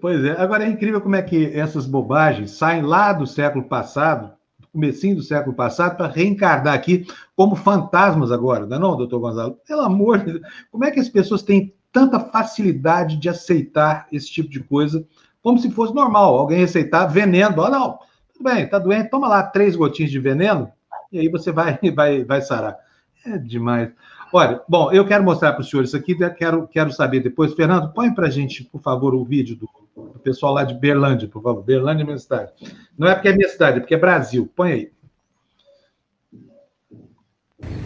[0.00, 4.32] Pois é, agora é incrível como é que essas bobagens saem lá do século passado,
[4.72, 9.60] comecinho do século passado, para reencarnar aqui como fantasmas agora, não é não, doutor Gonzalo?
[9.64, 14.28] Pelo amor de Deus, como é que as pessoas têm tanta facilidade de aceitar esse
[14.28, 15.06] tipo de coisa,
[15.40, 16.36] como se fosse normal.
[16.36, 17.62] Alguém receitar veneno.
[17.62, 17.98] Ah, não,
[18.32, 20.70] tudo bem, tá doente, toma lá três gotinhas de veneno
[21.12, 22.76] e aí você vai, vai, vai sarar.
[23.24, 23.92] É demais.
[24.32, 27.54] Olha, bom, eu quero mostrar para os senhores isso aqui, quero, quero saber depois.
[27.54, 31.28] Fernando, põe para a gente, por favor, o vídeo do, do, pessoal lá de Berlândia,
[31.28, 31.62] por favor.
[31.62, 32.50] Berlândia é minha cidade.
[32.98, 34.50] Não é porque é minha cidade, é porque é Brasil.
[34.56, 34.92] Põe aí.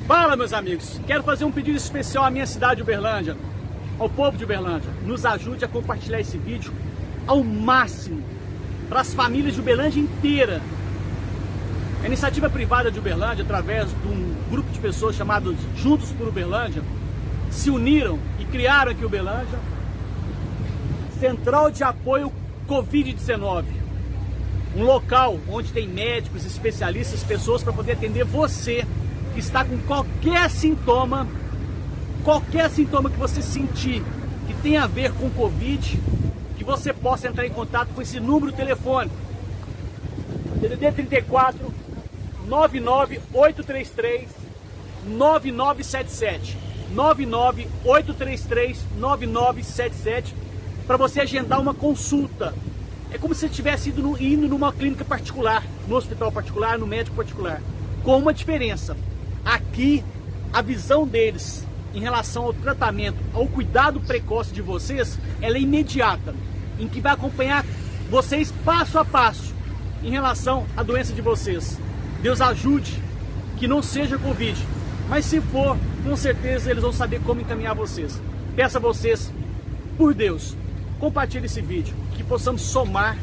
[0.07, 0.99] Fala, meus amigos.
[1.07, 3.37] Quero fazer um pedido especial à minha cidade, Uberlândia
[3.99, 6.73] ao povo de Uberlândia, nos ajude a compartilhar esse vídeo
[7.27, 8.23] ao máximo
[8.89, 10.63] para as famílias de Uberlândia inteira.
[12.03, 16.83] A iniciativa privada de Uberlândia, através de um grupo de pessoas chamados Juntos por Uberlândia,
[17.51, 19.59] se uniram e criaram aqui Uberlândia
[21.19, 22.33] Central de Apoio
[22.69, 23.65] Covid-19.
[24.77, 28.87] Um local onde tem médicos, especialistas, pessoas para poder atender você
[29.35, 31.27] que está com qualquer sintoma
[32.29, 34.05] qualquer sintoma que você sentir
[34.47, 35.99] que tenha a ver com Covid,
[36.59, 39.17] que você possa entrar em contato com esse número telefônico.
[40.61, 41.73] DDD 34
[42.47, 44.29] 99833
[45.07, 46.59] 9977
[46.91, 50.35] 99833 9977
[50.87, 52.55] para você agendar uma consulta.
[53.11, 56.87] É como se você estivesse indo, no, indo numa clínica particular, no hospital particular, no
[56.87, 57.63] médico particular.
[58.05, 58.95] Com uma diferença.
[59.47, 60.05] Aqui,
[60.53, 61.67] a visão deles
[61.99, 66.33] em relação ao tratamento, ao cuidado precoce de vocês, ela é imediata,
[66.79, 67.67] em que vai acompanhar
[68.09, 69.53] vocês passo a passo
[70.03, 71.77] em relação à doença de vocês.
[72.23, 73.03] Deus ajude
[73.57, 74.65] que não seja Covid,
[75.09, 78.23] mas se for, com certeza eles vão saber como encaminhar vocês.
[78.55, 79.33] Peço a vocês,
[79.97, 80.57] por Deus,
[81.01, 83.19] compartilhe esse vídeo, que possamos somar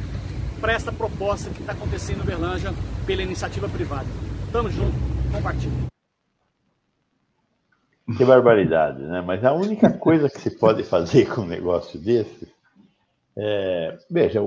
[0.60, 2.74] para essa proposta que está acontecendo em Berlândia
[3.06, 4.08] pela iniciativa privada.
[4.52, 4.96] Tamo junto,
[5.32, 5.85] compartilhe.
[8.18, 9.22] Que barbaridade, né?
[9.22, 12.48] Mas a única coisa que se pode fazer com um negócio desse
[13.38, 14.40] é, veja,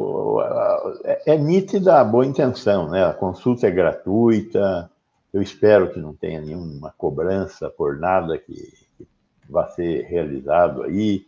[1.05, 3.05] é, é nítida a boa intenção, né?
[3.05, 4.91] A consulta é gratuita,
[5.33, 8.55] eu espero que não tenha nenhuma cobrança por nada que,
[8.97, 9.07] que
[9.51, 11.27] vá ser realizado aí,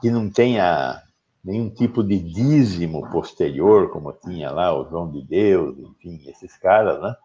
[0.00, 1.02] que não tenha
[1.42, 7.00] nenhum tipo de dízimo posterior, como tinha lá o João de Deus, enfim, esses caras,
[7.00, 7.16] né?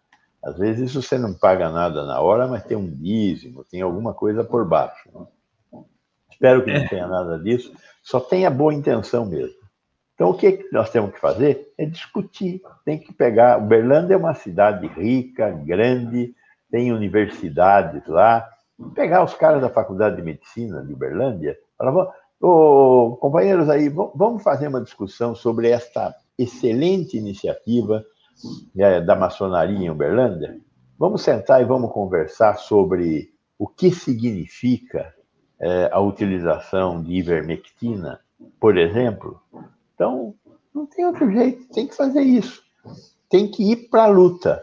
[0.42, 4.12] Às vezes isso você não paga nada na hora, mas tem um dízimo, tem alguma
[4.12, 5.08] coisa por baixo.
[5.14, 5.84] Né?
[6.30, 6.88] Espero que não é.
[6.88, 9.62] tenha nada disso, só tenha boa intenção mesmo.
[10.14, 12.60] Então, o que nós temos que fazer é discutir.
[12.84, 13.58] Tem que pegar.
[13.58, 16.34] Uberlândia é uma cidade rica, grande,
[16.70, 18.48] tem universidades lá.
[18.94, 22.08] Pegar os caras da Faculdade de Medicina de Uberlândia, falar,
[22.40, 28.04] oh, companheiros aí, vamos fazer uma discussão sobre esta excelente iniciativa
[29.06, 30.58] da maçonaria em Uberlândia,
[30.98, 35.14] vamos sentar e vamos conversar sobre o que significa
[35.60, 38.20] é, a utilização de ivermectina,
[38.60, 39.40] por exemplo.
[39.94, 40.34] Então,
[40.74, 42.62] não tem outro jeito, tem que fazer isso.
[43.28, 44.62] Tem que ir para a luta,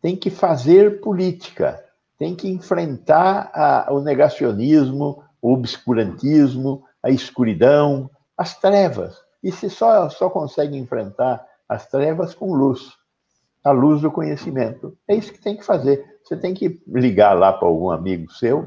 [0.00, 1.84] tem que fazer política,
[2.18, 9.16] tem que enfrentar a, o negacionismo, o obscurantismo, a a escuridão, as trevas.
[9.42, 12.96] E se só, só consegue enfrentar as trevas com luz,
[13.68, 14.96] a luz do conhecimento.
[15.06, 16.04] É isso que tem que fazer.
[16.22, 18.66] Você tem que ligar lá para algum amigo seu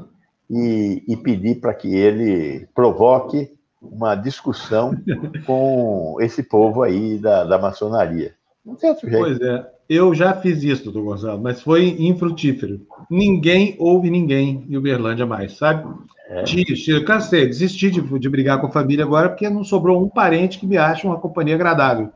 [0.50, 4.92] e, e pedir para que ele provoque uma discussão
[5.46, 8.34] com esse povo aí da, da maçonaria.
[8.64, 9.24] Não tem outro jeito.
[9.24, 12.80] Pois é, eu já fiz isso, doutor Gonçalo, mas foi infrutífero.
[13.10, 15.86] Ninguém ouve ninguém em Uberlândia mais, sabe?
[16.28, 16.44] É.
[16.88, 20.58] Eu cansei, desisti de, de brigar com a família agora, porque não sobrou um parente
[20.58, 22.10] que me ache uma companhia agradável.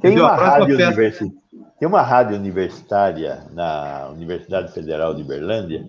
[0.00, 1.26] Tem uma, rádio festa...
[1.82, 5.84] Tem uma rádio universitária na Universidade Federal de Uberlândia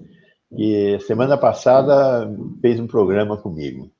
[0.57, 2.27] que semana passada
[2.59, 3.91] fez um programa comigo.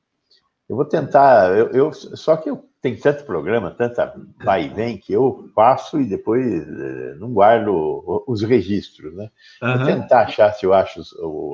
[0.67, 4.11] Eu vou tentar, eu, eu só que eu tenho tanto programa, tanta
[4.43, 9.29] vai e vem, que eu faço e depois eh, não guardo os registros, né?
[9.61, 9.77] Uhum.
[9.77, 10.99] Vou tentar achar se eu acho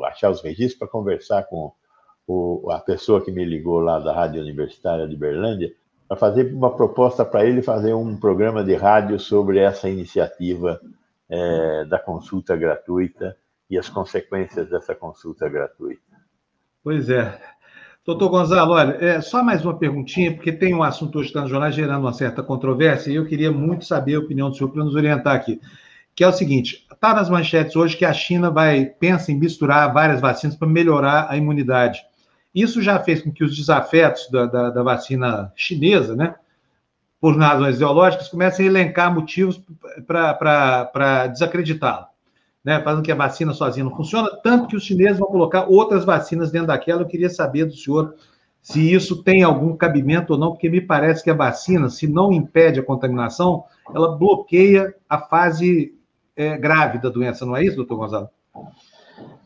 [0.06, 1.73] achar os registros para conversar com
[2.25, 5.69] o, a pessoa que me ligou lá da Rádio Universitária de Berlândia,
[6.10, 10.82] para fazer uma proposta para ele fazer um programa de rádio sobre essa iniciativa
[11.30, 13.38] é, da consulta gratuita
[13.69, 16.02] e as consequências dessa consulta gratuita.
[16.84, 17.39] Pois é.
[18.04, 21.69] Doutor Gonzalo, olha, é, só mais uma perguntinha, porque tem um assunto hoje que está
[21.69, 24.95] gerando uma certa controvérsia, e eu queria muito saber a opinião do senhor para nos
[24.95, 25.62] orientar aqui.
[26.15, 29.93] Que é o seguinte: está nas manchetes hoje que a China vai pensa em misturar
[29.93, 32.02] várias vacinas para melhorar a imunidade.
[32.54, 36.36] Isso já fez com que os desafetos da, da, da vacina chinesa, né,
[37.22, 39.62] por razões ideológicas, comecem a elencar motivos
[40.08, 42.10] para desacreditá-la
[42.64, 46.04] né, falando que a vacina sozinha não funciona, tanto que os chineses vão colocar outras
[46.04, 47.02] vacinas dentro daquela.
[47.02, 48.16] Eu queria saber do senhor
[48.62, 52.32] se isso tem algum cabimento ou não, porque me parece que a vacina, se não
[52.32, 55.96] impede a contaminação, ela bloqueia a fase
[56.36, 58.30] é, grave da doença, não é isso, doutor Gonzalo?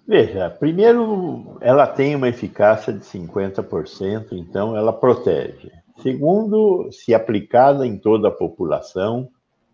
[0.06, 5.72] Veja, primeiro, ela tem uma eficácia de 50%, então ela protege.
[5.98, 9.30] Segundo, se aplicada em toda a população,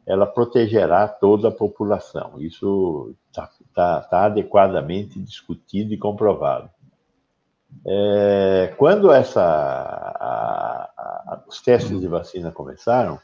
[0.06, 2.39] ela protegerá toda a população.
[2.39, 6.70] Isso está tá, tá adequadamente discutido e comprovado.
[7.86, 13.20] É, quando essa, a, a, os testes de vacina começaram,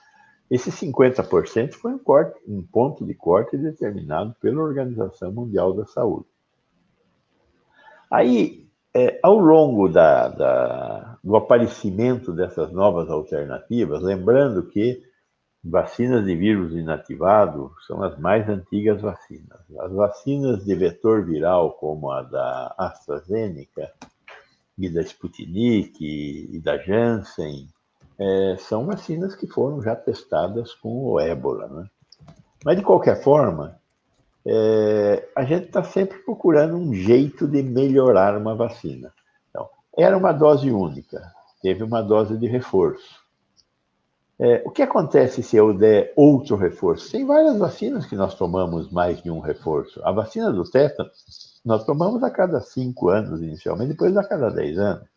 [0.49, 6.34] esse 50% foi um, corte, um ponto de corte determinado pela Organização Mundial da Saúde.
[8.09, 15.03] Aí, é, ao longo da, da, do aparecimento dessas novas alternativas, lembrando que
[15.67, 19.59] Vacinas de vírus inativado são as mais antigas vacinas.
[19.79, 23.91] As vacinas de vetor viral, como a da AstraZeneca
[24.77, 27.67] e da Sputnik e da Janssen,
[28.19, 31.67] é, são vacinas que foram já testadas com o ébola.
[31.67, 31.89] Né?
[32.63, 33.75] Mas, de qualquer forma,
[34.45, 39.11] é, a gente está sempre procurando um jeito de melhorar uma vacina.
[39.49, 41.21] Então, era uma dose única,
[41.61, 43.25] teve uma dose de reforço.
[44.37, 47.11] É, o que acontece se eu der outro reforço?
[47.11, 50.01] Tem várias vacinas que nós tomamos mais de um reforço.
[50.03, 51.09] A vacina do tétano,
[51.63, 55.07] nós tomamos a cada cinco anos inicialmente, depois a cada dez anos.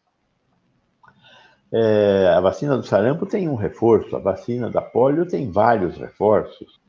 [1.71, 6.81] É, a vacina do sarampo tem um reforço, a vacina da polio tem vários reforços.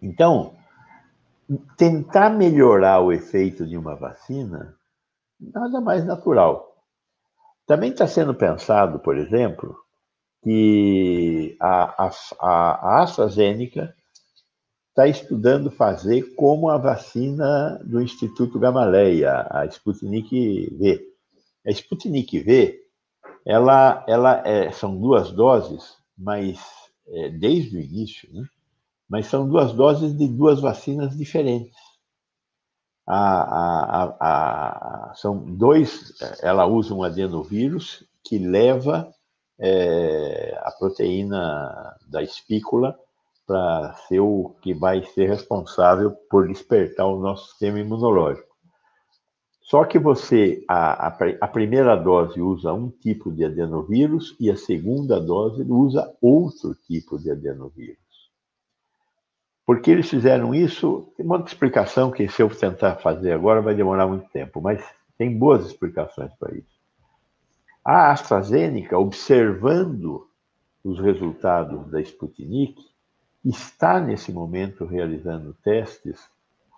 [0.00, 0.52] Então,
[1.76, 4.74] tentar melhorar o efeito de uma vacina,
[5.40, 6.76] nada mais natural.
[7.66, 9.76] Também está sendo pensado, por exemplo,
[10.42, 12.10] que a, a,
[12.40, 13.94] a AstraZeneca
[14.88, 21.12] está estudando fazer como a vacina do Instituto Gamaleya, a Sputnik V.
[21.66, 22.78] A Sputnik V,
[23.46, 26.60] ela, ela é, são duas doses, mas
[27.08, 28.44] é, desde o início, né?
[29.12, 31.76] Mas são duas doses de duas vacinas diferentes.
[33.06, 33.42] A,
[34.00, 34.16] a,
[35.10, 39.12] a, são dois, ela usa um adenovírus que leva
[39.60, 42.98] é, a proteína da espícula
[43.46, 48.48] para ser o que vai ser responsável por despertar o nosso sistema imunológico.
[49.60, 54.56] Só que você, a, a, a, primeira dose usa um tipo de adenovírus e a
[54.56, 58.11] segunda dose usa outro tipo de adenovírus.
[59.72, 61.10] Por que eles fizeram isso?
[61.16, 64.84] Tem uma explicação que, se eu tentar fazer agora, vai demorar muito tempo, mas
[65.16, 66.78] tem boas explicações para isso.
[67.82, 70.28] A AstraZeneca, observando
[70.84, 72.84] os resultados da Sputnik,
[73.42, 76.20] está nesse momento realizando testes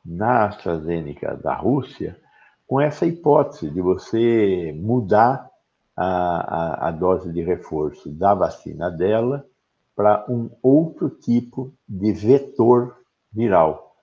[0.07, 2.17] na AstraZeneca da Rússia
[2.65, 5.51] com essa hipótese de você mudar
[5.97, 9.45] a, a, a dose de reforço da vacina dela
[9.95, 12.97] para um outro tipo de vetor
[13.33, 13.95] viral,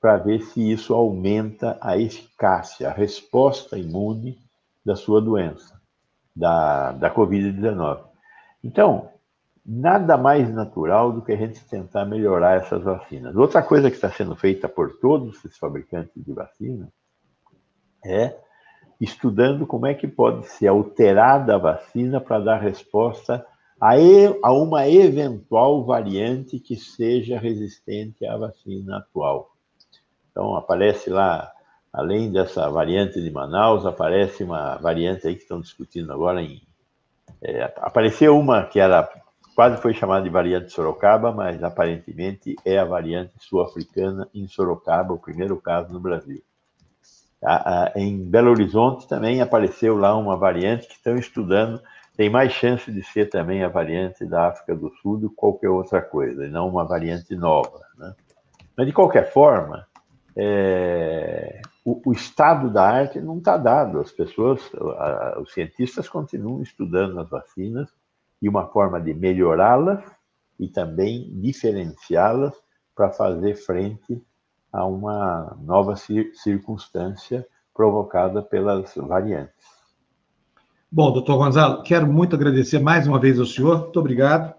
[0.00, 4.38] para ver se isso aumenta a eficácia, a resposta imune
[4.84, 5.80] da sua doença.
[6.34, 8.00] da, da Covid-19.
[8.64, 9.10] Então,
[9.64, 13.36] nada mais natural do que a gente tentar melhorar essas vacinas.
[13.36, 16.88] Outra coisa que está sendo feita por todos os fabricantes de vacina
[18.04, 18.36] é
[19.00, 23.44] estudando como é que pode ser alterada a vacina para dar resposta
[23.82, 29.56] a, e, a uma eventual variante que seja resistente à vacina atual.
[30.30, 31.50] Então, aparece lá,
[31.92, 36.62] além dessa variante de Manaus, aparece uma variante aí que estão discutindo agora em.
[37.42, 39.10] É, apareceu uma que era
[39.52, 45.18] quase foi chamada de variante Sorocaba, mas aparentemente é a variante sul-africana em Sorocaba, o
[45.18, 46.40] primeiro caso no Brasil.
[47.96, 51.82] Em Belo Horizonte também apareceu lá uma variante que estão estudando,
[52.16, 55.68] tem mais chance de ser também a variante da África do Sul do que qualquer
[55.68, 57.80] outra coisa, e não uma variante nova.
[57.96, 58.14] Né?
[58.76, 59.86] Mas, de qualquer forma,
[60.36, 64.00] é, o, o, estado da arte não está dado.
[64.00, 64.60] As pessoas,
[64.98, 67.88] a, os cientistas continuam estudando as vacinas
[68.40, 70.04] e uma forma de melhorá-las
[70.58, 72.54] e também diferenciá-las
[72.94, 74.22] para fazer frente
[74.72, 79.71] a uma nova circunstância provocada pelas variantes.
[80.94, 83.84] Bom, doutor Gonzalo, quero muito agradecer mais uma vez ao senhor.
[83.84, 84.52] Muito obrigado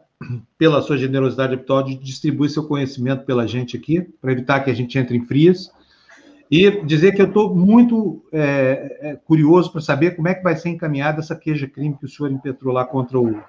[0.58, 4.74] pela sua generosidade habitual de distribuir seu conhecimento pela gente aqui, para evitar que a
[4.74, 5.72] gente entre em frias.
[6.50, 10.56] E dizer que eu estou muito é, é, curioso para saber como é que vai
[10.56, 13.40] ser encaminhada essa queixa-crime que o senhor impetrou lá contra o,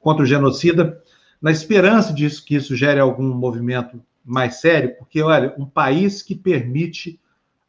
[0.00, 0.98] contra o genocida,
[1.42, 6.34] na esperança disso que isso gere algum movimento mais sério, porque, olha, um país que
[6.34, 7.20] permite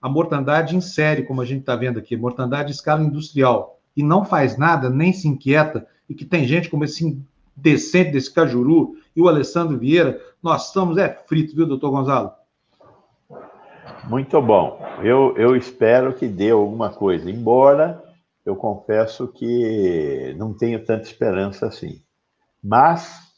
[0.02, 4.04] a mortandade em série, como a gente está vendo aqui, mortandade em escala industrial, e
[4.04, 7.18] não faz nada, nem se inquieta, e que tem gente como esse
[7.56, 12.32] decente desse Cajuru e o Alessandro Vieira, nós estamos é frito, viu, doutor Gonzalo?
[14.10, 14.80] Muito bom.
[15.04, 18.04] Eu, eu espero que dê alguma coisa, embora
[18.44, 22.02] eu confesso que não tenho tanta esperança assim.
[22.64, 23.32] Mas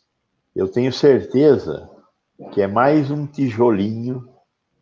[0.55, 1.89] eu tenho certeza
[2.53, 4.27] que é mais um tijolinho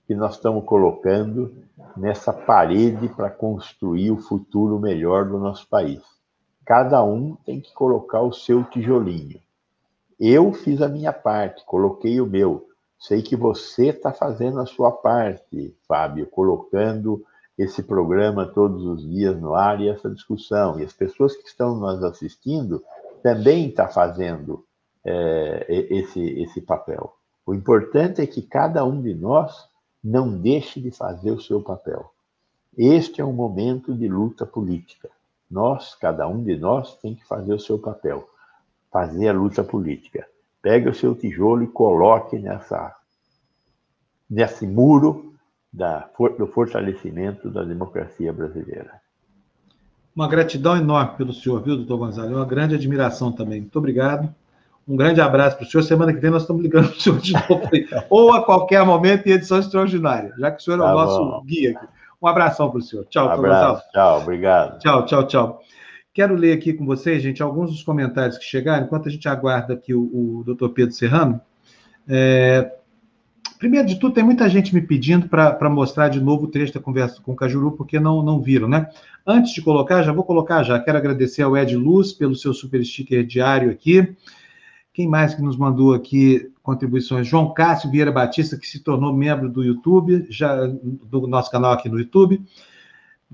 [0.05, 1.55] que nós estamos colocando
[1.97, 6.01] nessa parede para construir o futuro melhor do nosso país.
[6.65, 9.39] Cada um tem que colocar o seu tijolinho.
[10.19, 12.67] Eu fiz a minha parte, coloquei o meu.
[12.99, 17.23] Sei que você está fazendo a sua parte, Fábio, colocando
[17.57, 20.79] esse programa todos os dias no ar e essa discussão.
[20.79, 22.83] E as pessoas que estão nos assistindo
[23.23, 24.63] também estão tá fazendo
[25.03, 27.13] é, esse, esse papel.
[27.45, 29.67] O importante é que cada um de nós
[30.03, 32.11] não deixe de fazer o seu papel.
[32.77, 35.09] Este é um momento de luta política.
[35.49, 38.27] Nós, cada um de nós, tem que fazer o seu papel,
[38.89, 40.25] fazer a luta política.
[40.61, 42.95] Pegue o seu tijolo e coloque nessa,
[44.29, 45.33] nesse muro
[45.71, 49.01] da, do fortalecimento da democracia brasileira.
[50.15, 52.35] Uma gratidão enorme pelo senhor, viu, doutor Gonzalo?
[52.35, 53.61] Uma grande admiração também.
[53.61, 54.33] Muito obrigado.
[54.91, 55.83] Um grande abraço para o senhor.
[55.83, 57.69] Semana que vem nós estamos ligando para o senhor de novo,
[58.09, 61.17] ou a qualquer momento em edição extraordinária, já que o senhor é o tá nosso
[61.17, 61.43] bom.
[61.45, 61.87] guia aqui.
[62.21, 63.05] Um abração para o senhor.
[63.05, 64.79] Tchau, um abraço, Tchau, obrigado.
[64.79, 65.61] Tchau, tchau, tchau.
[66.13, 69.75] Quero ler aqui com vocês, gente, alguns dos comentários que chegaram, enquanto a gente aguarda
[69.75, 71.39] aqui o, o doutor Pedro Serrano.
[72.05, 72.69] É,
[73.57, 76.81] primeiro de tudo, tem muita gente me pedindo para mostrar de novo o trecho da
[76.81, 78.89] conversa com o Cajuru, porque não, não viram, né?
[79.25, 80.77] Antes de colocar, já vou colocar já.
[80.79, 84.13] Quero agradecer ao Ed Luz pelo seu super sticker diário aqui.
[84.93, 87.27] Quem mais que nos mandou aqui contribuições?
[87.27, 91.87] João Cássio Vieira Batista, que se tornou membro do YouTube, já do nosso canal aqui
[91.87, 92.41] no YouTube.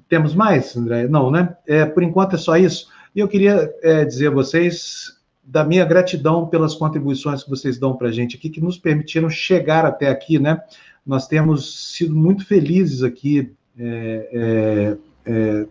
[0.07, 1.07] Temos mais, André?
[1.07, 1.55] Não, né?
[1.65, 2.89] É, por enquanto é só isso.
[3.15, 7.95] E eu queria é, dizer a vocês da minha gratidão pelas contribuições que vocês dão
[7.95, 10.61] para a gente aqui, que nos permitiram chegar até aqui, né?
[11.05, 15.65] Nós temos sido muito felizes aqui, é, é, é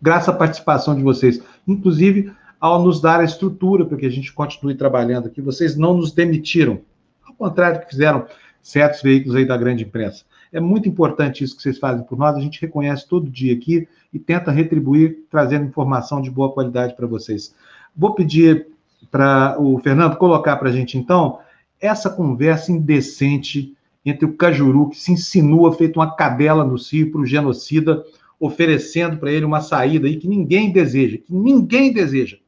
[0.00, 1.42] graças à participação de vocês.
[1.66, 5.40] Inclusive, ao nos dar a estrutura para que a gente continue trabalhando aqui.
[5.40, 6.80] Vocês não nos demitiram,
[7.26, 8.26] ao contrário do que fizeram
[8.62, 10.24] certos veículos aí da grande imprensa.
[10.52, 13.86] É muito importante isso que vocês fazem por nós, a gente reconhece todo dia aqui
[14.12, 17.54] e tenta retribuir trazendo informação de boa qualidade para vocês.
[17.94, 18.66] Vou pedir
[19.10, 21.38] para o Fernando colocar para a gente, então,
[21.80, 27.20] essa conversa indecente entre o Cajuru, que se insinua feito uma cadela no cio para
[27.20, 28.02] o genocida,
[28.40, 32.38] oferecendo para ele uma saída aí que ninguém deseja, que ninguém deseja.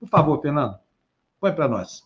[0.00, 0.78] Por favor, Fernando,
[1.38, 2.02] põe para nós.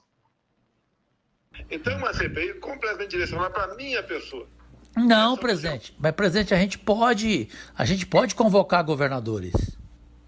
[1.71, 4.47] Então, uma CPI completamente direcionada para a minha pessoa.
[4.97, 5.95] Não, presidente.
[5.99, 9.53] Mas, presidente, a gente pode, a gente pode convocar governadores.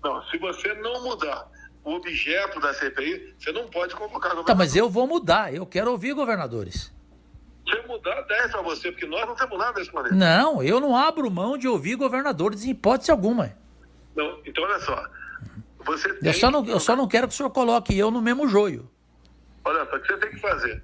[0.02, 1.50] Não, se você não mudar
[1.84, 4.46] o objeto da CPI, você não pode convocar governadores.
[4.46, 5.52] Tá, mas eu vou mudar.
[5.52, 6.92] Eu quero ouvir governadores.
[7.68, 10.14] Se mudar, 10 para você, porque nós não temos nada nesse planeta.
[10.14, 13.56] Não, eu não abro mão de ouvir governadores em hipótese alguma.
[14.14, 15.04] Não, então olha só
[15.86, 18.48] você Eu só, não, eu só não quero que o senhor coloque eu no mesmo
[18.48, 18.90] joio.
[19.64, 20.82] Olha só, o que você tem que fazer?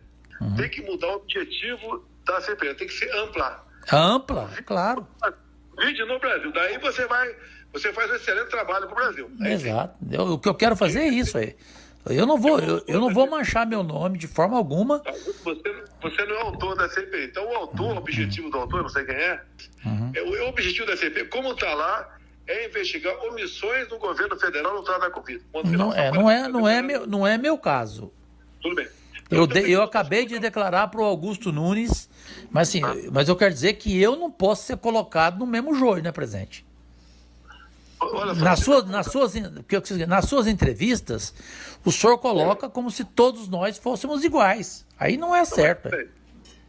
[0.57, 3.65] Tem que mudar o objetivo da CPI, tem que ser ampla.
[3.93, 5.07] Ampla, claro.
[5.79, 6.53] Vídeo no Brasil.
[6.53, 7.35] Daí você vai,
[7.73, 9.31] você faz um excelente trabalho para o Brasil.
[9.39, 9.47] Sim.
[9.47, 9.95] Exato.
[10.11, 11.57] Eu- o que eu quero fazer é isso aí.
[12.07, 14.99] Eu não vou, eu, eu não vou manchar meu nome de forma alguma.
[14.99, 15.13] Tá?
[15.13, 17.27] Você, você não é autor da CPI.
[17.27, 19.41] Então, o autor, o objetivo do autor, não sei quem é,
[20.17, 24.75] é o, o objetivo da CPI, como está lá, é investigar omissões do governo federal
[24.75, 25.43] no trato da Covid.
[25.63, 25.71] Final.
[25.89, 28.13] Não é, não é, não é meu, não é meu caso.
[28.61, 28.89] Tudo bem.
[29.31, 32.09] Eu, de- eu acabei de declarar para o Augusto Nunes,
[32.51, 36.03] mas assim, mas eu quero dizer que eu não posso ser colocado no mesmo joio,
[36.03, 36.67] né, presidente?
[37.99, 39.33] Olha Nas suas, nas suas,
[40.09, 41.33] nas suas entrevistas,
[41.85, 44.85] o senhor coloca como se todos nós fôssemos iguais.
[44.99, 45.89] Aí não é certo.
[45.95, 46.07] é.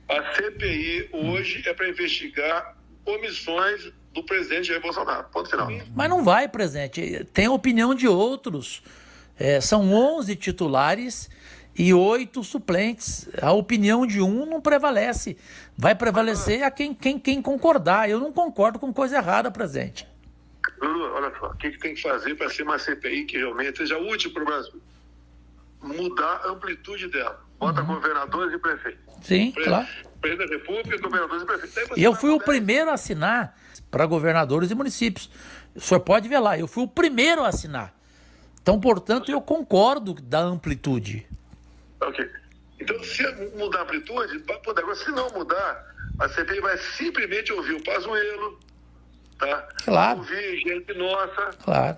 [0.10, 5.26] A CPI hoje é para investigar omissões do presidente Jair Bolsonaro.
[5.32, 5.68] Ponto final.
[5.96, 7.26] Mas não vai, presidente.
[7.34, 8.84] Tem a opinião de outros.
[9.38, 11.30] É, são 11 titulares
[11.78, 13.28] e oito suplentes.
[13.42, 15.38] A opinião de um não prevalece.
[15.76, 18.10] Vai prevalecer a quem, quem, quem concordar.
[18.10, 20.08] Eu não concordo com coisa errada, presidente.
[20.80, 23.78] Lulu, olha só, o que, que tem que fazer para ser uma CPI que realmente
[23.78, 24.82] seja útil para o Brasil?
[25.82, 27.44] Mudar a amplitude dela.
[27.60, 29.02] Bota governadores e prefeitos.
[29.22, 29.88] Sim, Pre- claro.
[30.24, 31.98] Presidente da República, governadores e prefeitos.
[31.98, 33.58] E eu fui o primeiro a assinar
[33.92, 35.30] para governadores e municípios.
[35.76, 37.94] O senhor pode ver lá, eu fui o primeiro a assinar.
[38.62, 41.28] Então, portanto, eu concordo da amplitude.
[42.00, 42.30] Ok.
[42.80, 43.22] Então, se
[43.58, 44.82] mudar a amplitude, vai poder.
[44.82, 48.60] Agora, se não mudar, a CPI vai simplesmente ouvir o Pazuello,
[49.38, 49.68] tá?
[49.84, 50.20] Claro.
[50.20, 51.98] Ouvir gente nossa, Claro.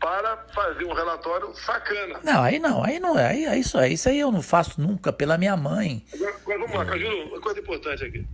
[0.00, 2.20] Para fazer um relatório sacana.
[2.22, 3.30] Não, aí não, aí não é.
[3.30, 6.04] Aí, é isso, aí, isso aí eu não faço nunca pela minha mãe.
[6.14, 8.26] Agora, agora vamos lá, Cajuru, uma coisa importante aqui.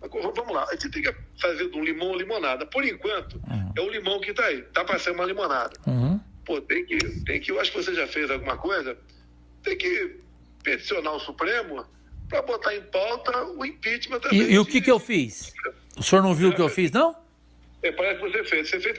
[0.00, 2.64] Agora, Vamos lá, a gente tem que fazer do limão limonada.
[2.66, 3.40] Por enquanto,
[3.76, 4.62] é o limão que está aí.
[4.62, 5.72] Tá para ser uma limonada.
[5.86, 6.20] Uhum.
[6.44, 8.96] Pô, tem que, tem que, eu acho que você já fez alguma coisa,
[9.62, 10.20] tem que
[10.62, 11.84] peticionar o Supremo
[12.28, 14.40] para botar em pauta o impeachment também.
[14.40, 15.52] E, e o que, que eu fiz?
[15.96, 17.16] O senhor não viu o que eu fiz, não?
[17.82, 18.68] É, parece que você fez.
[18.70, 18.96] Você fez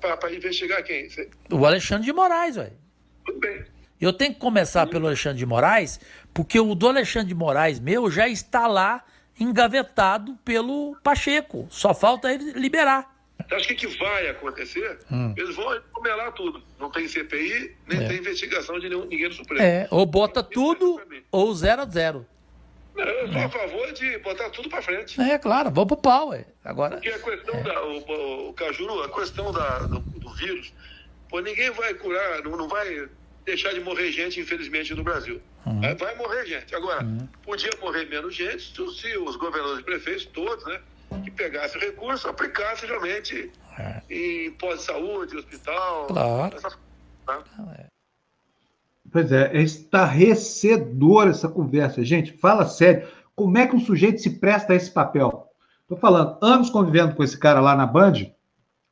[0.00, 1.08] para investigar quem?
[1.08, 2.72] Você- O Alexandre de Moraes, velho.
[3.24, 3.64] Tudo bem.
[4.00, 5.98] Eu tenho que começar pelo Alexandre de Moraes,
[6.32, 9.04] porque o do Alexandre de Moraes meu já está lá
[9.40, 11.66] engavetado pelo Pacheco.
[11.70, 13.16] Só falta ele liberar.
[13.48, 14.98] Você acha que o que vai acontecer?
[15.36, 16.62] Eles vão comelar tudo.
[16.78, 18.02] Não tem CPI, nem Hum.
[18.02, 18.08] É.
[18.08, 19.62] tem investigação de nenhum, ninguém do Supremo.
[19.62, 21.00] É, ou bota tudo
[21.30, 22.26] ou zero a zero.
[22.98, 25.20] Eu sou a favor de botar tudo para frente.
[25.20, 26.44] É, claro, vamos pro pau, ué.
[26.64, 27.84] Agora, Porque a questão da.
[27.84, 30.72] O, o, Cajuru, a questão da, do, do vírus,
[31.28, 33.08] pô, ninguém vai curar, não, não vai
[33.44, 35.40] deixar de morrer gente, infelizmente, no Brasil.
[35.80, 36.74] Vai, vai morrer gente.
[36.74, 37.06] Agora,
[37.42, 40.80] podia morrer menos gente se, os governadores e prefeitos, todos, né,
[41.24, 44.02] que pegassem recurso, aplicassem realmente É.
[44.10, 46.06] em pós-saúde, hospital.
[46.06, 46.56] Claro.
[46.56, 46.78] essas-
[47.26, 47.44] tá?
[49.10, 52.04] Pois é, é estarrecedor essa conversa.
[52.04, 53.08] Gente, fala sério.
[53.34, 55.46] Como é que um sujeito se presta a esse papel?
[55.88, 58.26] Tô falando, anos convivendo com esse cara lá na Band,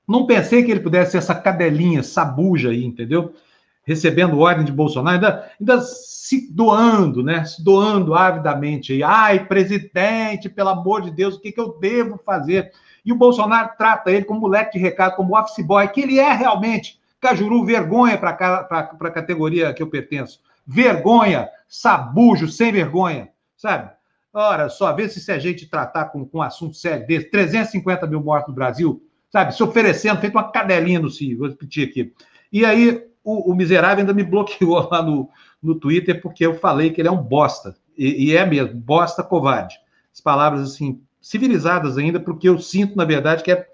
[0.08, 3.34] não pensei que ele pudesse ser essa cadelinha, sabuja aí, entendeu?
[3.82, 7.44] Recebendo ordem de Bolsonaro, ainda, ainda se doando, né?
[7.44, 9.02] Se doando avidamente aí.
[9.02, 12.72] Ai, presidente, pelo amor de Deus, o que, que eu devo fazer?
[13.04, 16.32] E o Bolsonaro trata ele como moleque de recado, como office boy, que ele é
[16.32, 16.98] realmente.
[17.20, 20.40] Cajuru, vergonha para a categoria que eu pertenço.
[20.66, 23.90] Vergonha, sabujo, sem vergonha, sabe?
[24.32, 28.06] Ora, só vê se, se a gente tratar com, com um assunto sério desse, 350
[28.06, 29.54] mil mortos no Brasil, sabe?
[29.54, 32.12] Se oferecendo, feito uma cadelinha no CIO, vou repetir aqui.
[32.52, 35.30] E aí, o, o miserável ainda me bloqueou lá no,
[35.62, 37.74] no Twitter porque eu falei que ele é um bosta.
[37.96, 39.74] E, e é mesmo, bosta covarde.
[40.12, 43.66] As palavras, assim, civilizadas ainda, porque eu sinto, na verdade, que é,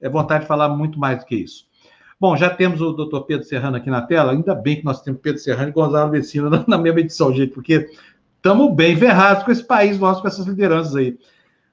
[0.00, 1.67] é vontade de falar muito mais do que isso.
[2.20, 4.32] Bom, já temos o doutor Pedro Serrano aqui na tela.
[4.32, 7.52] Ainda bem que nós temos Pedro Serrano e Gonzalo Vecino na, na mesma edição, gente,
[7.52, 7.88] porque
[8.36, 11.16] estamos bem ferrados com esse país nosso, com essas lideranças aí.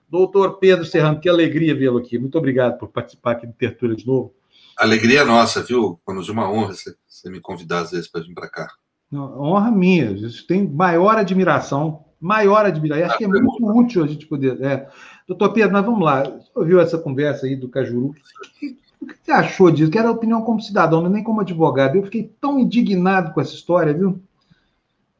[0.07, 2.19] Doutor Pedro Serrano, que alegria vê-lo aqui.
[2.19, 4.33] Muito obrigado por participar aqui do Tertúlia de novo.
[4.77, 5.99] Alegria nossa, viu?
[6.05, 8.67] Quando uma honra você, você me convidar às vezes para vir para cá.
[9.11, 10.11] Não, honra minha.
[10.11, 13.05] Isso tem maior admiração, maior admiração.
[13.07, 14.61] Acho que é muito útil a gente poder.
[14.61, 14.87] É.
[15.27, 16.23] Doutor Pedro, mas vamos lá.
[16.23, 18.09] Você ouviu essa conversa aí do Cajuru?
[18.09, 18.13] O
[18.59, 19.91] que você achou disso?
[19.91, 21.95] Que era a opinião como cidadão, não é nem como advogado.
[21.95, 24.21] Eu fiquei tão indignado com essa história, viu?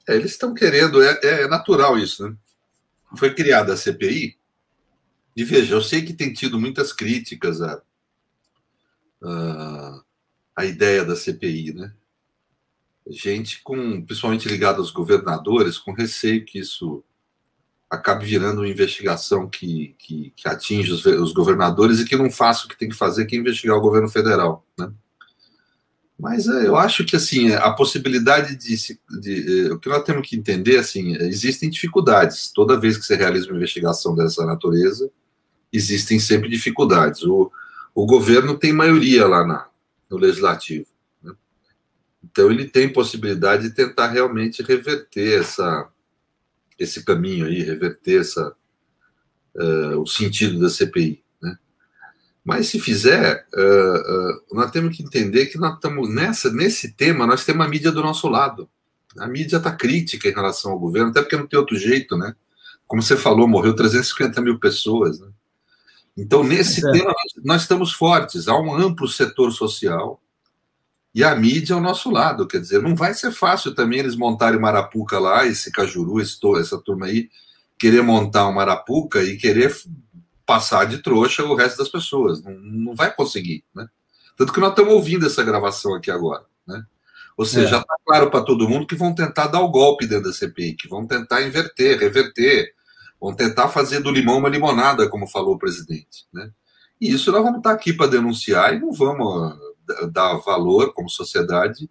[0.08, 2.36] É, eles estão querendo, é, é, natural isso, né?
[3.16, 4.38] Foi criada a CPI,
[5.36, 7.82] e veja, eu sei que tem tido muitas críticas a,
[9.22, 10.02] a,
[10.56, 11.94] a ideia da CPI, né?
[13.08, 17.04] Gente com, principalmente ligada aos governadores, com receio que isso
[17.90, 22.66] acabe virando uma investigação que, que, que atinge os, os, governadores e que não faça
[22.66, 24.92] o que tem que fazer, que é investigar o governo federal, né?
[26.18, 30.38] Mas é, eu acho que assim a possibilidade de, de, o que nós temos que
[30.38, 35.12] entender assim existem dificuldades toda vez que você realiza uma investigação dessa natureza
[35.74, 37.52] existem sempre dificuldades o,
[37.94, 39.68] o governo tem maioria lá na,
[40.10, 40.88] no legislativo
[41.22, 41.34] né?
[42.24, 45.86] então ele tem possibilidade de tentar realmente reverter essa
[46.78, 48.56] esse caminho aí reverter essa
[49.56, 51.26] uh, o sentido da CPI
[52.46, 57.26] mas se fizer, uh, uh, nós temos que entender que nós estamos nessa, nesse tema,
[57.26, 58.70] nós temos a mídia do nosso lado.
[59.18, 62.36] A mídia está crítica em relação ao governo, até porque não tem outro jeito, né?
[62.86, 65.20] Como você falou, morreu 350 mil pessoas.
[65.20, 65.28] Né?
[66.16, 66.92] Então, nesse é.
[66.92, 68.48] tema, nós, nós estamos fortes.
[68.48, 70.22] Há um amplo setor social
[71.16, 72.46] e a mídia ao nosso lado.
[72.46, 76.78] Quer dizer, não vai ser fácil também eles montarem Marapuca lá, esse Cajuru, esse, essa
[76.78, 77.30] turma aí,
[77.80, 79.74] querer montar um Marapuca e querer
[80.46, 82.44] passar de trouxa o resto das pessoas.
[82.44, 83.88] Não, não vai conseguir, né?
[84.36, 86.84] Tanto que nós estamos ouvindo essa gravação aqui agora, né?
[87.38, 87.72] Ou seja, é.
[87.72, 90.76] já está claro para todo mundo que vão tentar dar o golpe dentro da CPI,
[90.76, 92.74] que vão tentar inverter, reverter,
[93.20, 96.52] vão tentar fazer do limão uma limonada, como falou o presidente, né?
[97.00, 99.58] E isso nós vamos estar tá aqui para denunciar e não vamos
[100.12, 101.90] dar valor como sociedade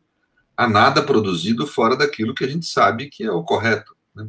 [0.57, 3.95] a nada produzido fora daquilo que a gente sabe que é o correto.
[4.15, 4.29] Né?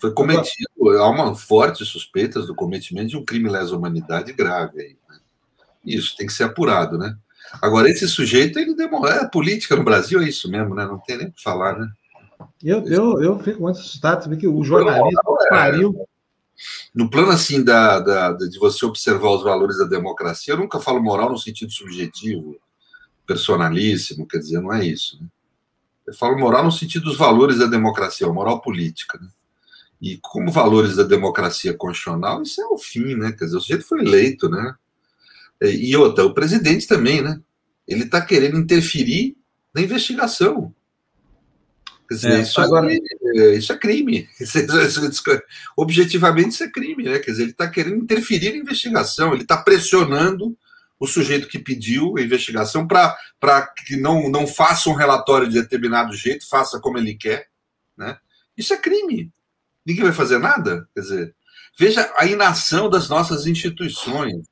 [0.00, 0.68] Foi cometido,
[0.98, 4.96] há uma forte suspeitas do cometimento de um crime lesa humanidade grave aí.
[5.08, 5.18] Né?
[5.84, 7.16] Isso tem que ser apurado, né?
[7.62, 9.08] Agora, esse sujeito, ele demorou.
[9.08, 10.84] É, política no Brasil é isso mesmo, né?
[10.84, 11.88] Não tem nem o que falar, né?
[12.62, 16.08] Eu, eu, eu fico muito assustado, que o jornalismo é, pariu.
[16.94, 21.02] No plano assim da, da, de você observar os valores da democracia, eu nunca falo
[21.02, 22.58] moral no sentido subjetivo,
[23.26, 25.20] personalíssimo, quer dizer, não é isso.
[25.20, 25.28] Né?
[26.06, 29.18] Eu falo moral no sentido dos valores da democracia, moral política.
[29.20, 29.28] Né?
[30.00, 33.32] E como valores da democracia constitucional, isso é o fim, né?
[33.32, 34.74] Quer dizer, o sujeito foi eleito, né?
[35.62, 37.40] E outra, o presidente também, né?
[37.88, 39.36] Ele está querendo interferir
[39.74, 40.74] na investigação.
[42.14, 42.92] Dizer, é, isso, agora...
[42.92, 44.28] é, isso é crime.
[45.76, 47.18] Objetivamente, isso é crime, né?
[47.18, 50.56] Quer dizer, ele está querendo interferir na investigação, ele está pressionando
[50.98, 56.14] o sujeito que pediu a investigação para que não, não faça um relatório de determinado
[56.14, 57.48] jeito, faça como ele quer,
[57.96, 58.16] né?
[58.56, 59.30] Isso é crime
[59.86, 60.88] ninguém vai fazer nada?
[60.92, 61.34] Quer dizer,
[61.78, 64.44] veja a inação das nossas instituições.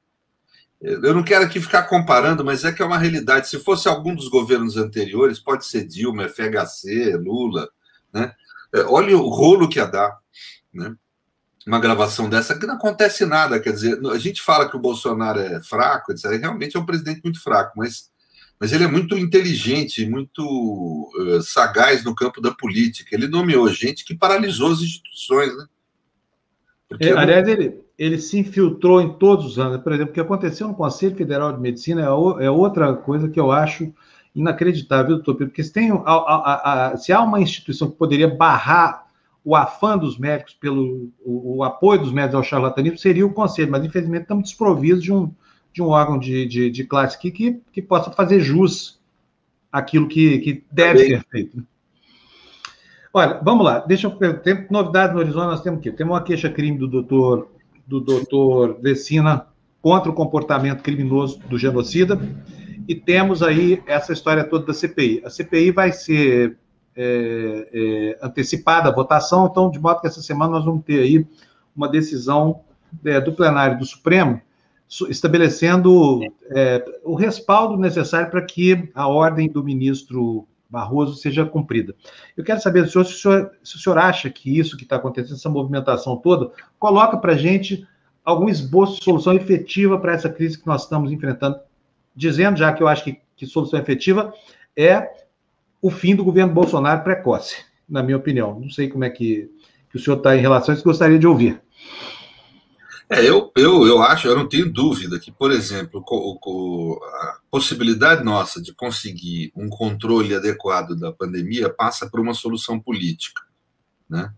[0.84, 3.48] Eu não quero aqui ficar comparando, mas é que é uma realidade.
[3.48, 7.70] Se fosse algum dos governos anteriores, pode ser Dilma, FHC, Lula,
[8.12, 8.34] né?
[8.74, 10.18] É, olha o rolo que ia dar,
[10.72, 10.94] né?
[11.66, 13.58] Uma gravação dessa que não acontece nada.
[13.58, 16.38] Quer dizer, a gente fala que o Bolsonaro é fraco, etc.
[16.38, 18.12] Realmente é um presidente muito fraco, mas
[18.60, 20.42] mas ele é muito inteligente, muito
[21.18, 23.14] uh, sagaz no campo da política.
[23.14, 25.66] Ele nomeou gente que paralisou as instituições, né?
[27.00, 29.82] É, aliás, ele, ele se infiltrou em todos os anos.
[29.82, 33.28] Por exemplo, o que aconteceu no Conselho Federal de Medicina é, o, é outra coisa
[33.28, 33.92] que eu acho
[34.34, 38.28] inacreditável, doutor Pedro, porque se, tem, a, a, a, se há uma instituição que poderia
[38.28, 39.06] barrar
[39.44, 43.70] o afã dos médicos pelo o, o apoio dos médicos ao charlatanismo, seria o Conselho,
[43.70, 45.30] mas infelizmente estamos desprovidos de um,
[45.72, 49.00] de um órgão de, de, de classe que, que, que possa fazer jus
[49.70, 51.18] àquilo que, que deve Também.
[51.18, 51.66] ser feito.
[53.16, 55.92] Olha, vamos lá, deixa eu tem novidades no horizonte, nós temos o quê?
[55.92, 57.48] Temos uma queixa-crime do doutor,
[57.86, 59.46] do doutor Vecina
[59.80, 62.18] contra o comportamento criminoso do genocida,
[62.88, 65.22] e temos aí essa história toda da CPI.
[65.24, 66.58] A CPI vai ser
[66.96, 71.24] é, é, antecipada a votação, então, de modo que essa semana nós vamos ter aí
[71.76, 72.62] uma decisão
[73.04, 74.40] é, do plenário do Supremo,
[75.08, 81.94] estabelecendo é, o respaldo necessário para que a ordem do ministro Barroso seja cumprida.
[82.36, 84.82] Eu quero saber do senhor se o senhor, se o senhor acha que isso que
[84.82, 87.86] está acontecendo, essa movimentação toda, coloca para a gente
[88.24, 91.58] algum esboço de solução efetiva para essa crise que nós estamos enfrentando,
[92.14, 94.32] dizendo já que eu acho que, que solução efetiva
[94.76, 95.08] é
[95.80, 98.58] o fim do governo Bolsonaro precoce, na minha opinião.
[98.58, 99.50] Não sei como é que,
[99.90, 101.60] que o senhor está em relação a isso, gostaria de ouvir.
[103.14, 108.60] É, eu, eu, eu acho, eu não tenho dúvida que, por exemplo, a possibilidade nossa
[108.60, 113.42] de conseguir um controle adequado da pandemia passa por uma solução política.
[114.08, 114.32] Né?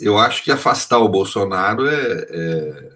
[0.00, 2.92] eu acho que afastar o Bolsonaro é, é,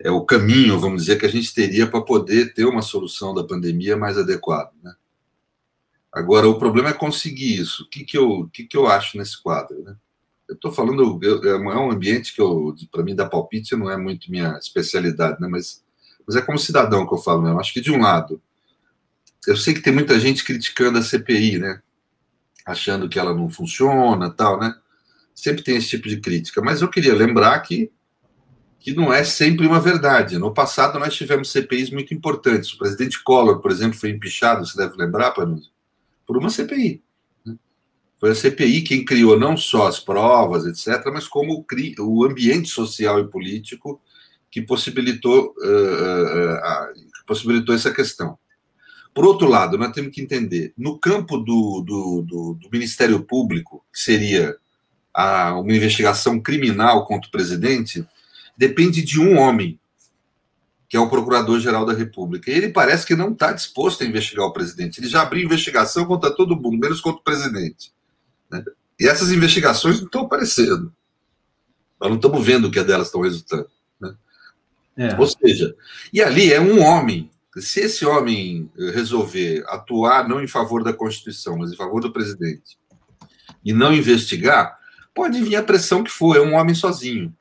[0.00, 3.44] é, o caminho, vamos dizer, que a gente teria para poder ter uma solução da
[3.44, 4.70] pandemia mais adequada.
[4.82, 4.94] Né?
[6.12, 7.84] Agora, o problema é conseguir isso.
[7.84, 9.82] O que, que, eu, que, que eu acho nesse quadro?
[9.82, 9.96] Né?
[10.48, 14.30] Eu estou falando, eu, é um ambiente que, para mim, dar palpite não é muito
[14.30, 15.48] minha especialidade, né?
[15.48, 15.82] mas,
[16.26, 17.58] mas é como cidadão que eu falo mesmo.
[17.58, 18.42] Acho que, de um lado,
[19.46, 21.80] eu sei que tem muita gente criticando a CPI, né?
[22.64, 24.74] achando que ela não funciona tal, né?
[25.34, 26.60] Sempre tem esse tipo de crítica.
[26.62, 27.90] Mas eu queria lembrar que
[28.78, 30.38] que não é sempre uma verdade.
[30.38, 32.72] No passado, nós tivemos CPIs muito importantes.
[32.72, 35.70] O presidente Collor, por exemplo, foi empichado, você deve lembrar, Panuso,
[36.26, 37.02] por uma CPI.
[38.18, 41.66] Foi a CPI quem criou não só as provas, etc., mas como
[41.98, 44.00] o ambiente social e político
[44.48, 48.38] que possibilitou, uh, uh, possibilitou essa questão.
[49.14, 53.84] Por outro lado, nós temos que entender, no campo do, do, do, do Ministério Público,
[53.92, 54.56] que seria
[55.12, 58.06] a, uma investigação criminal contra o presidente,
[58.56, 59.78] depende de um homem,
[60.92, 62.50] que é o Procurador-Geral da República.
[62.50, 65.00] E ele parece que não está disposto a investigar o presidente.
[65.00, 67.90] Ele já abriu investigação contra todo mundo, menos contra o presidente.
[68.50, 68.62] Né?
[69.00, 70.92] E essas investigações não estão aparecendo.
[71.98, 73.70] Nós não estamos vendo o que delas estão resultando.
[73.98, 74.14] Né?
[74.98, 75.18] É.
[75.18, 75.74] Ou seja,
[76.12, 77.30] e ali é um homem.
[77.56, 82.76] Se esse homem resolver atuar não em favor da Constituição, mas em favor do presidente,
[83.64, 84.78] e não investigar,
[85.14, 87.34] pode vir a pressão que for, é um homem sozinho.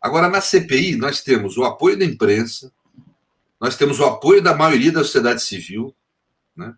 [0.00, 2.72] Agora, na CPI, nós temos o apoio da imprensa,
[3.60, 5.94] nós temos o apoio da maioria da sociedade civil,
[6.56, 6.74] né?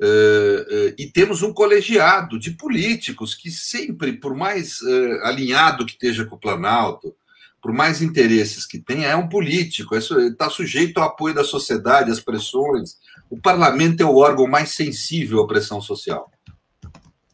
[0.00, 5.92] Uh, uh, e temos um colegiado de políticos que sempre, por mais uh, alinhado que
[5.92, 7.14] esteja com o Planalto,
[7.62, 12.20] por mais interesses que tenha, é um político, está sujeito ao apoio da sociedade, às
[12.20, 12.98] pressões.
[13.30, 16.30] O parlamento é o órgão mais sensível à pressão social.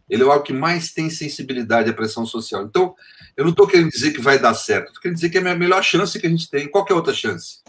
[0.09, 2.63] Ele é o órgão que mais tem sensibilidade à pressão social.
[2.63, 2.95] Então,
[3.41, 5.57] eu não estou querendo dizer que vai dar certo, estou querendo dizer que é a
[5.57, 6.69] melhor chance que a gente tem.
[6.69, 7.61] Qual é a outra chance?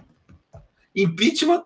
[0.94, 1.64] Impeachment,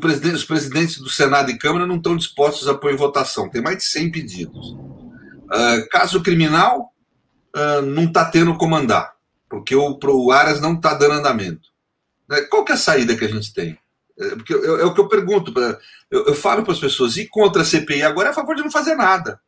[0.00, 3.62] presidente, os presidentes do Senado e Câmara não estão dispostos a pôr em votação, tem
[3.62, 4.70] mais de 100 pedidos.
[4.72, 6.92] Uh, caso criminal,
[7.56, 9.14] uh, não está tendo comandar,
[9.48, 11.68] porque o, o Aras não está dando andamento.
[12.28, 12.40] Né?
[12.42, 13.78] Qual é a saída que a gente tem?
[14.18, 15.54] É, porque eu, é o que eu pergunto,
[16.10, 18.62] eu, eu falo para as pessoas, e contra a CPI agora é a favor de
[18.62, 19.40] não fazer nada.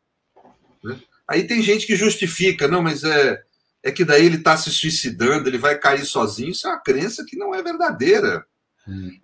[0.81, 0.97] Né?
[1.27, 3.43] Aí tem gente que justifica, não, mas é,
[3.83, 6.51] é que daí ele está se suicidando, ele vai cair sozinho.
[6.51, 8.45] Isso é uma crença que não é verdadeira.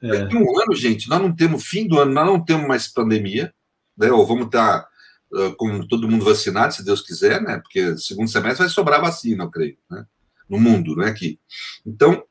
[0.02, 0.08] É.
[0.08, 3.54] Daqui um ano, gente, nós não temos fim do ano, nós não temos mais pandemia,
[3.98, 4.12] né?
[4.12, 4.86] Ou vamos estar
[5.32, 7.60] uh, com todo mundo vacinado, se Deus quiser, né?
[7.60, 10.06] Porque segundo semestre vai sobrar vacina, eu creio, né?
[10.50, 11.40] No mundo, não é aqui.
[11.86, 12.24] Então,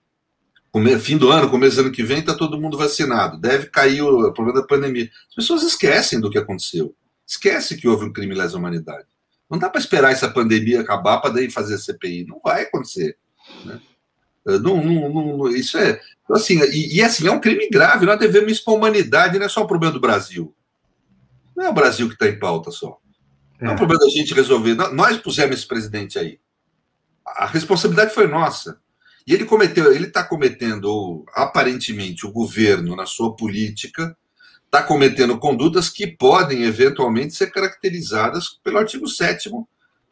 [1.00, 3.40] fim do ano, começo do ano que vem, está todo mundo vacinado.
[3.40, 5.08] Deve cair o problema da pandemia.
[5.30, 6.94] As pessoas esquecem do que aconteceu.
[7.26, 9.06] Esquece que houve um crime lesa humanidade.
[9.50, 12.26] Não dá para esperar essa pandemia acabar para daí fazer a CPI.
[12.26, 13.16] Não vai acontecer.
[13.64, 13.80] Né?
[14.44, 16.00] Não, não, não, isso é.
[16.24, 18.06] Então, assim, e, e, assim, é um crime grave.
[18.06, 20.54] Nós devemos expor a humanidade, não é só um problema do Brasil.
[21.56, 22.98] Não é o Brasil que está em pauta só.
[23.60, 23.76] Não é um é.
[23.76, 24.74] problema da gente resolver.
[24.74, 26.38] Nós pusemos esse presidente aí.
[27.26, 28.78] A responsabilidade foi nossa.
[29.26, 34.16] E ele cometeu, ele está cometendo, aparentemente, o governo, na sua política,
[34.68, 39.50] está cometendo condutas que podem eventualmente ser caracterizadas pelo artigo 7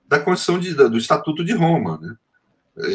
[0.09, 1.99] da Constituição de, do Estatuto de Roma.
[2.01, 2.17] Né?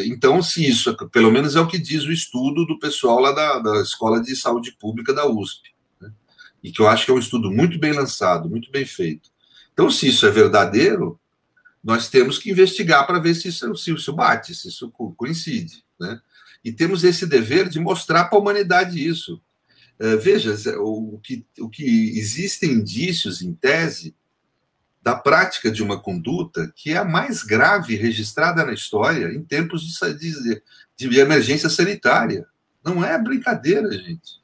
[0.05, 3.59] Então, se isso, pelo menos é o que diz o estudo do pessoal lá da,
[3.59, 6.11] da Escola de Saúde Pública da USP, né?
[6.63, 9.29] e que eu acho que é um estudo muito bem lançado, muito bem feito.
[9.71, 11.19] Então, se isso é verdadeiro,
[11.83, 15.83] nós temos que investigar para ver se isso, se isso bate, se isso coincide.
[15.99, 16.19] Né?
[16.63, 19.39] E temos esse dever de mostrar para a humanidade isso.
[20.01, 24.15] Eh, veja, o que, o que existem indícios, em tese,
[24.99, 29.83] da prática de uma conduta que é a mais grave registrada na história em tempos
[29.83, 30.63] de, de,
[30.97, 32.47] de emergência sanitária.
[32.83, 34.41] Não é brincadeira, gente.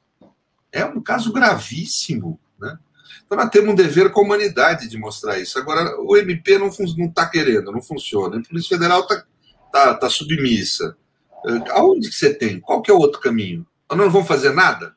[0.70, 2.38] É um caso gravíssimo.
[2.56, 2.78] Né?
[3.26, 5.58] Então, nós temos um dever com a humanidade de mostrar isso.
[5.58, 8.38] Agora, o MP não está querendo, não funciona.
[8.38, 9.24] A Polícia Federal está
[9.72, 10.96] tá, tá submissa.
[11.46, 12.60] Eh, aonde que você tem?
[12.60, 13.66] Qual que é o outro caminho?
[13.90, 14.96] Nós não vamos fazer nada?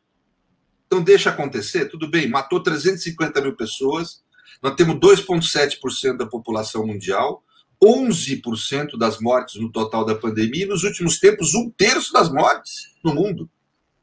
[0.92, 4.22] Então, deixa acontecer, tudo bem, matou 350 mil pessoas,
[4.62, 7.42] nós temos 2,7% da população mundial,
[7.82, 12.90] 11% das mortes no total da pandemia, e nos últimos tempos, um terço das mortes
[13.02, 13.50] no mundo.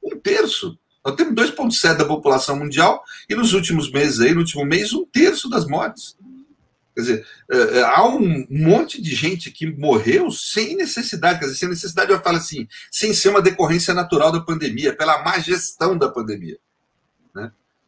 [0.03, 0.79] Um terço.
[1.05, 5.05] Nós temos 2,7% da população mundial, e nos últimos meses, aí, no último mês, um
[5.05, 6.17] terço das mortes.
[6.95, 11.59] Quer dizer, é, é, há um monte de gente que morreu sem necessidade, quer dizer,
[11.59, 15.95] sem necessidade, eu falo assim, sem ser uma decorrência natural da pandemia, pela má gestão
[15.95, 16.59] da pandemia.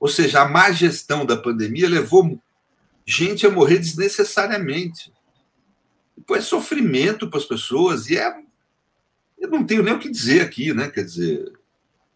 [0.01, 2.41] Ou seja, a má gestão da pandemia levou
[3.07, 5.13] gente a morrer desnecessariamente.
[6.17, 8.35] Depois é sofrimento para as pessoas e é.
[9.39, 10.89] Eu não tenho nem o que dizer aqui, né?
[10.89, 11.53] Quer dizer,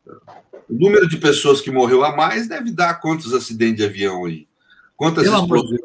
[0.07, 4.49] o número de pessoas que morreu a mais deve dar quantos acidentes de avião aí?
[4.97, 5.81] Quantas explosões?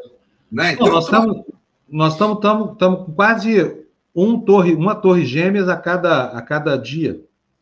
[0.51, 0.73] Né?
[0.73, 1.43] Então, nós estamos
[1.91, 7.19] nós estamos com quase um torre, uma torre gêmeas a cada, a cada dia.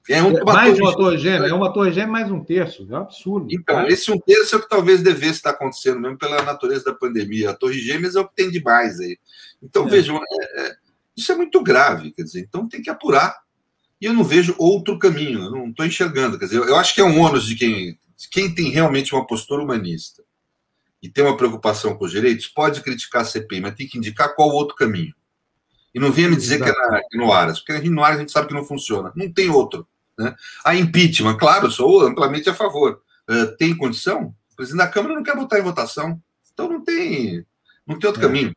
[0.09, 2.87] É um, uma mais torre uma torre gêmea, é uma torre gêmea mais um terço,
[2.89, 3.47] é um absurdo.
[3.51, 6.93] Então, esse um terço é o que talvez devesse estar acontecendo, mesmo pela natureza da
[6.93, 7.49] pandemia.
[7.49, 9.17] A torre gêmeas é o que tem de mais aí.
[9.61, 9.89] Então, é.
[9.89, 10.75] vejam, é, é,
[11.15, 13.35] isso é muito grave, quer dizer, então tem que apurar.
[13.99, 16.37] E eu não vejo outro caminho, eu não estou enxergando.
[16.37, 19.25] Quer dizer, eu acho que é um ônus de quem, de quem tem realmente uma
[19.25, 20.23] postura humanista
[21.01, 24.35] e tem uma preocupação com os direitos, pode criticar a CPI, mas tem que indicar
[24.35, 25.13] qual outro caminho.
[25.93, 28.17] E não venha me dizer que é, na, que é no Aras, porque no Aras
[28.17, 29.11] a gente sabe que não funciona.
[29.15, 29.87] Não tem outro.
[30.17, 30.35] Né?
[30.65, 33.01] A impeachment, claro, sou amplamente a favor.
[33.29, 34.33] Uh, tem condição?
[34.53, 36.19] O presidente da Câmara não quer botar em votação.
[36.53, 37.45] Então não tem,
[37.85, 38.25] não tem outro é.
[38.25, 38.51] caminho.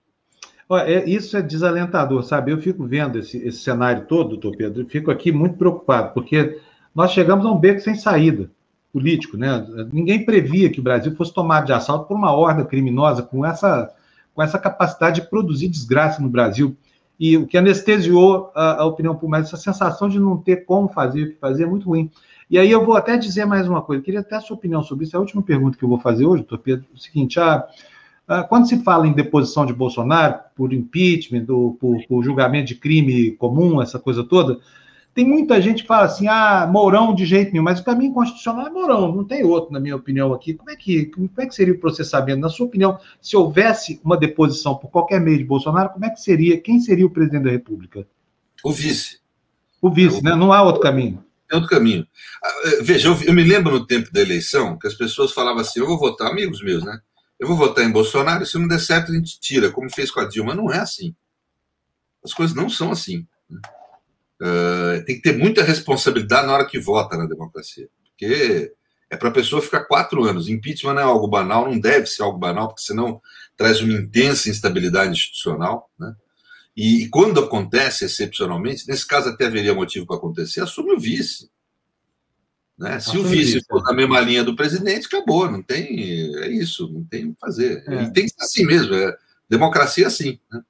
[0.87, 2.53] É, isso é desalentador, sabe?
[2.53, 6.61] Eu fico vendo esse, esse cenário todo, doutor Pedro, fico aqui muito preocupado, porque
[6.95, 8.49] nós chegamos a um beco sem saída
[8.93, 9.67] político, né?
[9.93, 13.93] Ninguém previa que o Brasil fosse tomado de assalto por uma horda criminosa com essa,
[14.35, 16.77] com essa capacidade de produzir desgraça no Brasil.
[17.21, 21.23] E o que anestesiou a, a opinião pública, essa sensação de não ter como fazer
[21.23, 22.11] o que fazer é muito ruim.
[22.51, 25.05] E aí eu vou até dizer mais uma coisa, queria até a sua opinião sobre
[25.05, 25.15] isso.
[25.15, 27.69] É a última pergunta que eu vou fazer hoje, doutor Pedro, é o seguinte: a,
[28.27, 32.77] ah, quando se fala em deposição de Bolsonaro por impeachment, ou por, por, julgamento de
[32.77, 34.59] crime comum, essa coisa toda,
[35.15, 38.67] tem muita gente que fala assim, ah, Mourão de jeito nenhum, mas o caminho constitucional
[38.67, 40.55] é Mourão, não tem outro, na minha opinião aqui.
[40.55, 42.41] Como é que, como é que seria o processamento?
[42.41, 46.21] Na sua opinião, se houvesse uma deposição por qualquer meio de Bolsonaro, como é que
[46.21, 48.07] seria, quem seria o presidente da República?
[48.65, 49.19] O vice.
[49.83, 50.35] O vice, né?
[50.35, 51.25] Não há outro caminho.
[51.49, 52.07] Tem outro caminho.
[52.45, 55.61] Ah, eh, veja, eu, eu me lembro no tempo da eleição que as pessoas falavam
[55.61, 57.01] assim, eu vou votar, amigos meus, né?
[57.41, 60.21] eu vou votar em Bolsonaro, se não der certo a gente tira, como fez com
[60.21, 60.55] a Dilma.
[60.55, 61.17] Não é assim.
[62.23, 63.27] As coisas não são assim.
[64.41, 67.89] Uh, tem que ter muita responsabilidade na hora que vota na democracia.
[68.05, 68.73] Porque
[69.11, 70.49] é para a pessoa ficar quatro anos.
[70.49, 73.21] Impeachment não é algo banal, não deve ser algo banal, porque senão
[73.57, 75.91] traz uma intensa instabilidade institucional.
[75.99, 76.15] Né?
[76.77, 81.51] E, e quando acontece excepcionalmente, nesse caso até haveria motivo para acontecer, assume o vice.
[82.79, 82.99] Né?
[82.99, 86.35] Se o vice for na mesma linha do presidente, acabou, não tem.
[86.39, 87.85] É isso, não tem o que fazer.
[87.87, 88.05] É.
[88.05, 89.15] E tem que ser assim mesmo, é
[89.49, 90.39] democracia assim.
[90.51, 90.63] Né?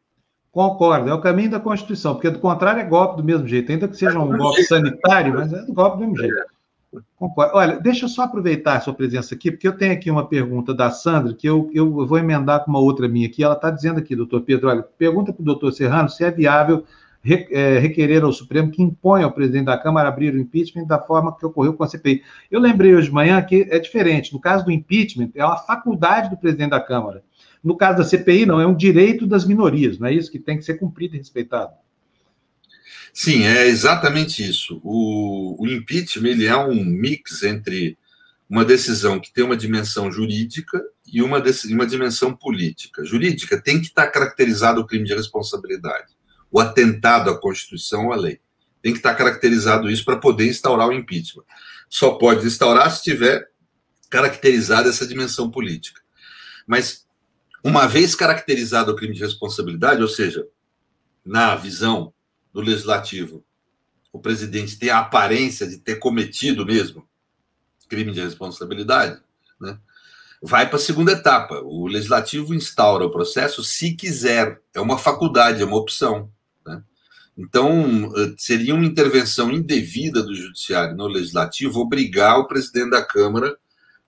[0.52, 3.86] Concordo, é o caminho da Constituição, porque do contrário é golpe do mesmo jeito, ainda
[3.86, 6.50] que seja um golpe sanitário, mas é golpe do mesmo jeito.
[7.14, 7.56] Concordo.
[7.56, 10.74] Olha, deixa eu só aproveitar a sua presença aqui, porque eu tenho aqui uma pergunta
[10.74, 13.44] da Sandra, que eu, eu vou emendar com uma outra minha aqui.
[13.44, 16.84] Ela está dizendo aqui, doutor Pedro, olha, pergunta para o doutor Serrano se é viável
[17.24, 21.36] é, requerer ao Supremo que imponha ao presidente da Câmara abrir o impeachment da forma
[21.36, 22.22] que ocorreu com a CPI.
[22.50, 24.32] Eu lembrei hoje de manhã que é diferente.
[24.32, 27.22] No caso do impeachment, é uma faculdade do presidente da Câmara.
[27.62, 30.56] No caso da CPI, não, é um direito das minorias, não é isso que tem
[30.56, 31.72] que ser cumprido e respeitado.
[33.12, 34.80] Sim, é exatamente isso.
[34.84, 37.98] O, o impeachment ele é um mix entre
[38.48, 43.04] uma decisão que tem uma dimensão jurídica e uma, uma dimensão política.
[43.04, 46.14] Jurídica tem que estar caracterizado o crime de responsabilidade
[46.50, 48.40] o atentado à Constituição ou à lei.
[48.82, 51.44] Tem que estar caracterizado isso para poder instaurar o impeachment.
[51.88, 53.48] Só pode instaurar se tiver
[54.08, 56.00] caracterizada essa dimensão política.
[56.66, 57.06] Mas,
[57.62, 60.46] uma vez caracterizado o crime de responsabilidade, ou seja,
[61.24, 62.12] na visão
[62.52, 63.44] do legislativo,
[64.12, 67.08] o presidente tem a aparência de ter cometido mesmo
[67.88, 69.20] crime de responsabilidade,
[69.60, 69.78] né?
[70.40, 71.60] vai para a segunda etapa.
[71.62, 74.60] O legislativo instaura o processo se quiser.
[74.72, 76.30] É uma faculdade, é uma opção.
[77.36, 83.56] Então, eh, seria uma intervenção indevida do Judiciário no Legislativo obrigar o presidente da Câmara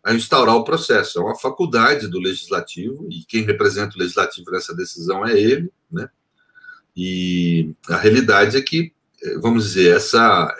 [0.04, 1.18] a instaurar o processo.
[1.18, 6.08] É uma faculdade do Legislativo, e quem representa o Legislativo nessa decisão é ele, né?
[6.96, 8.92] E a realidade é que,
[9.22, 10.54] eh, vamos dizer, essa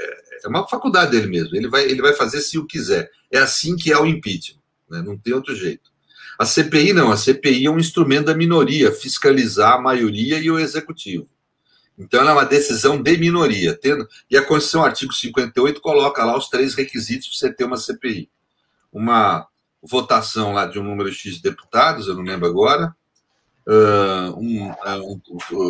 [0.45, 1.55] é uma faculdade dele mesmo.
[1.55, 3.11] Ele vai, ele vai fazer se o quiser.
[3.31, 5.03] É assim que é o impeachment, né?
[5.03, 5.91] não tem outro jeito.
[6.39, 10.59] A CPI não, a CPI é um instrumento da minoria, fiscalizar a maioria e o
[10.59, 11.29] executivo.
[11.97, 13.79] Então, ela é uma decisão de minoria.
[13.81, 17.77] Tendo, e a Constituição, artigo 58, coloca lá os três requisitos para você ter uma
[17.77, 18.31] CPI.
[18.93, 19.47] Uma
[19.83, 22.95] votação lá de um número X de deputados, eu não lembro agora,
[23.67, 25.21] uh, um, um,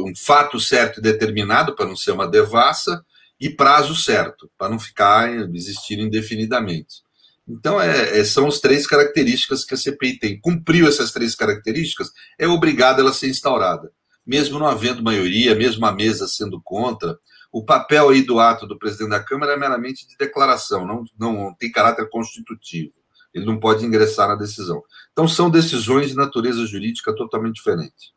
[0.09, 3.05] um, fato certo e determinado, para não ser uma devassa,
[3.41, 7.03] e prazo certo, para não ficar existir indefinidamente.
[7.49, 10.41] Então, é, é, são as três características que a CPI tem.
[10.41, 13.91] Cumpriu essas três características, é obrigada ela a ser instaurada
[14.27, 17.19] mesmo não havendo maioria, mesmo a mesa sendo contra,
[17.53, 21.55] o papel aí do ato do presidente da Câmara é meramente de declaração, não, não
[21.55, 22.93] tem caráter constitutivo.
[23.35, 24.83] Ele não pode ingressar na decisão.
[25.13, 28.13] Então, são decisões de natureza jurídica totalmente diferente.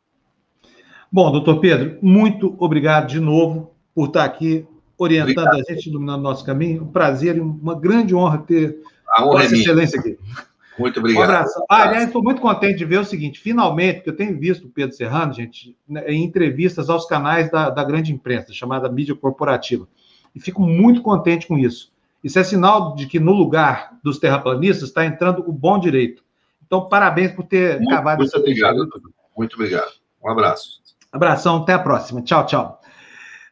[1.10, 4.66] Bom, doutor Pedro, muito obrigado de novo por estar aqui
[4.98, 5.68] orientando obrigado.
[5.68, 6.82] a gente, iluminando o nosso caminho.
[6.82, 10.18] Um prazer e uma grande honra ter a honra é excelência aqui.
[10.78, 11.20] Muito obrigado.
[11.20, 11.64] Um abraço.
[11.70, 14.70] Ah, aliás, estou muito contente de ver o seguinte: finalmente, porque eu tenho visto o
[14.70, 19.88] Pedro Serrano, gente, né, em entrevistas aos canais da, da grande imprensa, chamada mídia corporativa.
[20.34, 21.92] E fico muito contente com isso.
[22.22, 26.24] Isso é sinal de que no lugar dos terraplanistas está entrando o bom direito.
[26.64, 28.88] Então, parabéns por ter muito, cavado muito essa obrigado.
[29.36, 29.92] Muito obrigado.
[30.24, 30.80] Um abraço.
[31.12, 32.22] Abração, até a próxima.
[32.22, 32.80] Tchau, tchau.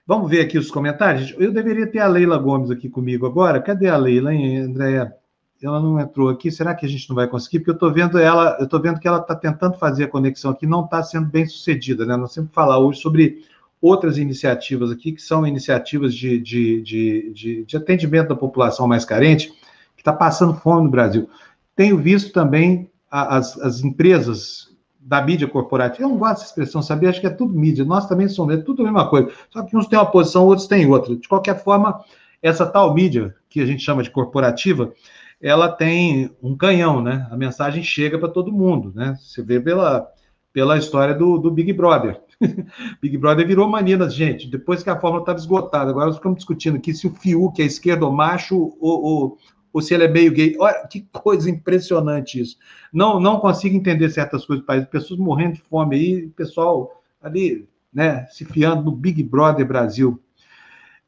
[0.07, 1.35] Vamos ver aqui os comentários.
[1.39, 3.61] Eu deveria ter a Leila Gomes aqui comigo agora.
[3.61, 5.15] Cadê a Leila, hein, Andréia?
[5.63, 6.51] Ela não entrou aqui.
[6.51, 7.61] Será que a gente não vai conseguir?
[7.61, 10.51] Porque eu estou vendo ela, eu estou vendo que ela está tentando fazer a conexão
[10.51, 12.17] aqui, não está sendo bem sucedida, né?
[12.17, 13.45] Nós sempre falar hoje sobre
[13.85, 19.05] outras iniciativas aqui, que são iniciativas de, de, de, de, de atendimento da população mais
[19.05, 19.53] carente,
[19.95, 21.29] que está passando fome no Brasil.
[21.77, 26.05] Tenho visto também as, as empresas da mídia corporativa.
[26.05, 27.11] Eu não gosto dessa expressão, sabia?
[27.11, 27.85] Acho que é tudo mídia.
[27.85, 29.31] Nós também somos, é tudo a mesma coisa.
[29.51, 31.15] Só que uns têm uma posição, outros têm outra.
[31.15, 32.03] De qualquer forma,
[32.41, 34.95] essa tal mídia, que a gente chama de corporativa,
[35.43, 37.27] ela tem um canhão, né?
[37.31, 39.19] A mensagem chega para todo mundo, né?
[39.21, 40.09] Você vê pela,
[40.55, 42.19] pela história do, do Big Brother.
[43.01, 45.91] Big Brother virou mania das gente, depois que a fórmula estava esgotada.
[45.91, 49.39] Agora nós ficamos discutindo aqui se o Fiuk é esquerdo ou macho ou, ou,
[49.73, 50.57] ou se ele é meio gay.
[50.59, 52.57] Olha, que coisa impressionante isso.
[52.93, 54.85] Não, não consigo entender certas coisas do país.
[54.87, 60.21] Pessoas morrendo de fome aí, pessoal ali, né, se fiando no Big Brother Brasil.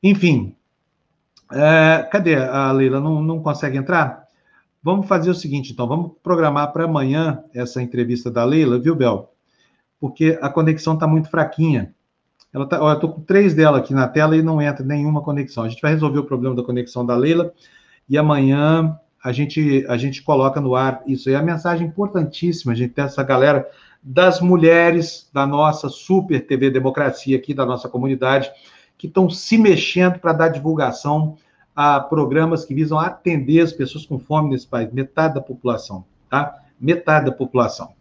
[0.03, 0.55] Enfim,
[1.53, 3.01] é, cadê a Leila?
[3.01, 4.27] Não, não consegue entrar?
[4.83, 9.36] Vamos fazer o seguinte, então, vamos programar para amanhã essa entrevista da Leila, viu, Bel?
[10.01, 11.95] Porque a conexão está muito fraquinha.
[12.53, 15.23] Ela tá, ó, eu estou com três dela aqui na tela e não entra nenhuma
[15.23, 15.65] conexão.
[15.65, 17.53] A gente vai resolver o problema da conexão da Leila
[18.09, 21.35] e amanhã a gente, a gente coloca no ar isso aí.
[21.35, 23.69] A mensagem importantíssima, a gente tem essa galera
[24.01, 28.51] das mulheres da nossa super TV Democracia aqui, da nossa comunidade,
[28.97, 31.37] que estão se mexendo para dar divulgação
[31.75, 36.55] a programas que visam atender as pessoas com fome nesse país, metade da população, tá?
[36.81, 37.96] Metade da população.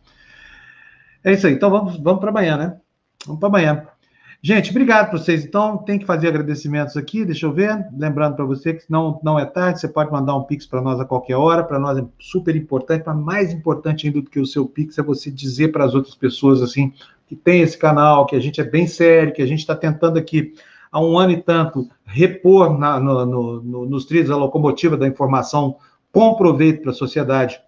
[1.25, 2.77] É isso aí, então vamos, vamos para amanhã, né?
[3.25, 3.87] Vamos para amanhã.
[4.43, 5.43] Gente, obrigado para vocês.
[5.43, 7.87] Então, tem que fazer agradecimentos aqui, deixa eu ver.
[7.97, 10.99] Lembrando para você que não, não é tarde, você pode mandar um Pix para nós
[10.99, 11.63] a qualquer hora.
[11.63, 15.01] Para nós é super importante, mas mais importante ainda do que o seu Pix é
[15.01, 16.93] você dizer para as outras pessoas assim
[17.25, 20.19] que tem esse canal, que a gente é bem sério, que a gente está tentando
[20.19, 20.53] aqui
[20.91, 25.07] há um ano e tanto repor na, no, no, no, nos trilhos a locomotiva da
[25.07, 25.77] informação
[26.11, 27.59] com proveito para a sociedade.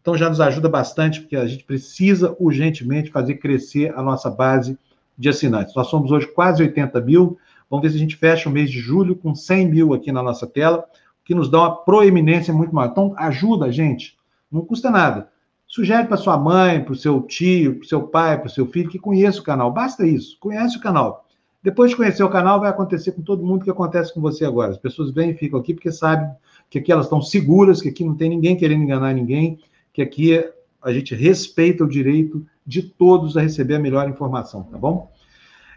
[0.00, 4.78] Então já nos ajuda bastante, porque a gente precisa urgentemente fazer crescer a nossa base
[5.16, 5.74] de assinantes.
[5.74, 7.38] Nós somos hoje quase 80 mil.
[7.68, 10.22] Vamos ver se a gente fecha o mês de julho com 100 mil aqui na
[10.22, 10.84] nossa tela,
[11.24, 12.90] que nos dá uma proeminência muito maior.
[12.90, 14.16] Então, ajuda a gente,
[14.50, 15.28] não custa nada.
[15.66, 18.66] Sugere para sua mãe, para o seu tio, para o seu pai, para o seu
[18.66, 19.70] filho que conheça o canal.
[19.70, 21.26] Basta isso, conhece o canal.
[21.62, 24.70] Depois de conhecer o canal, vai acontecer com todo mundo que acontece com você agora.
[24.70, 26.30] As pessoas vêm e ficam aqui porque sabem
[26.70, 29.58] que aqui elas estão seguras, que aqui não tem ninguém querendo enganar ninguém,
[29.98, 30.44] que aqui
[30.80, 35.10] a gente respeita o direito de todos a receber a melhor informação, tá bom?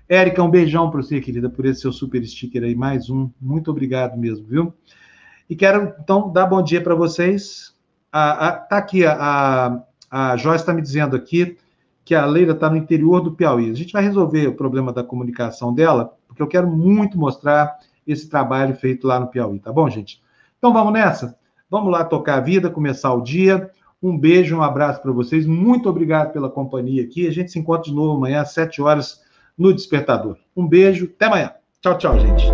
[0.08, 3.32] Érica, um beijão para você, querida, por esse seu super sticker aí, mais um.
[3.42, 4.74] Muito obrigado mesmo, viu?
[5.50, 7.74] E quero, então, dar bom dia para vocês.
[8.12, 11.58] A, a, tá aqui, a, a Joyce está me dizendo aqui
[12.06, 13.72] que a Leila está no interior do Piauí.
[13.72, 18.30] A gente vai resolver o problema da comunicação dela, porque eu quero muito mostrar esse
[18.30, 20.22] trabalho feito lá no Piauí, tá bom, gente?
[20.60, 21.36] Então vamos nessa?
[21.72, 23.72] Vamos lá tocar a vida, começar o dia.
[24.02, 25.46] Um beijo, um abraço para vocês.
[25.46, 27.28] Muito obrigado pela companhia aqui.
[27.28, 29.22] A gente se encontra de novo amanhã às 7 horas
[29.58, 30.38] no Despertador.
[30.58, 31.52] Um beijo, até amanhã.
[31.82, 32.46] Tchau, tchau, gente.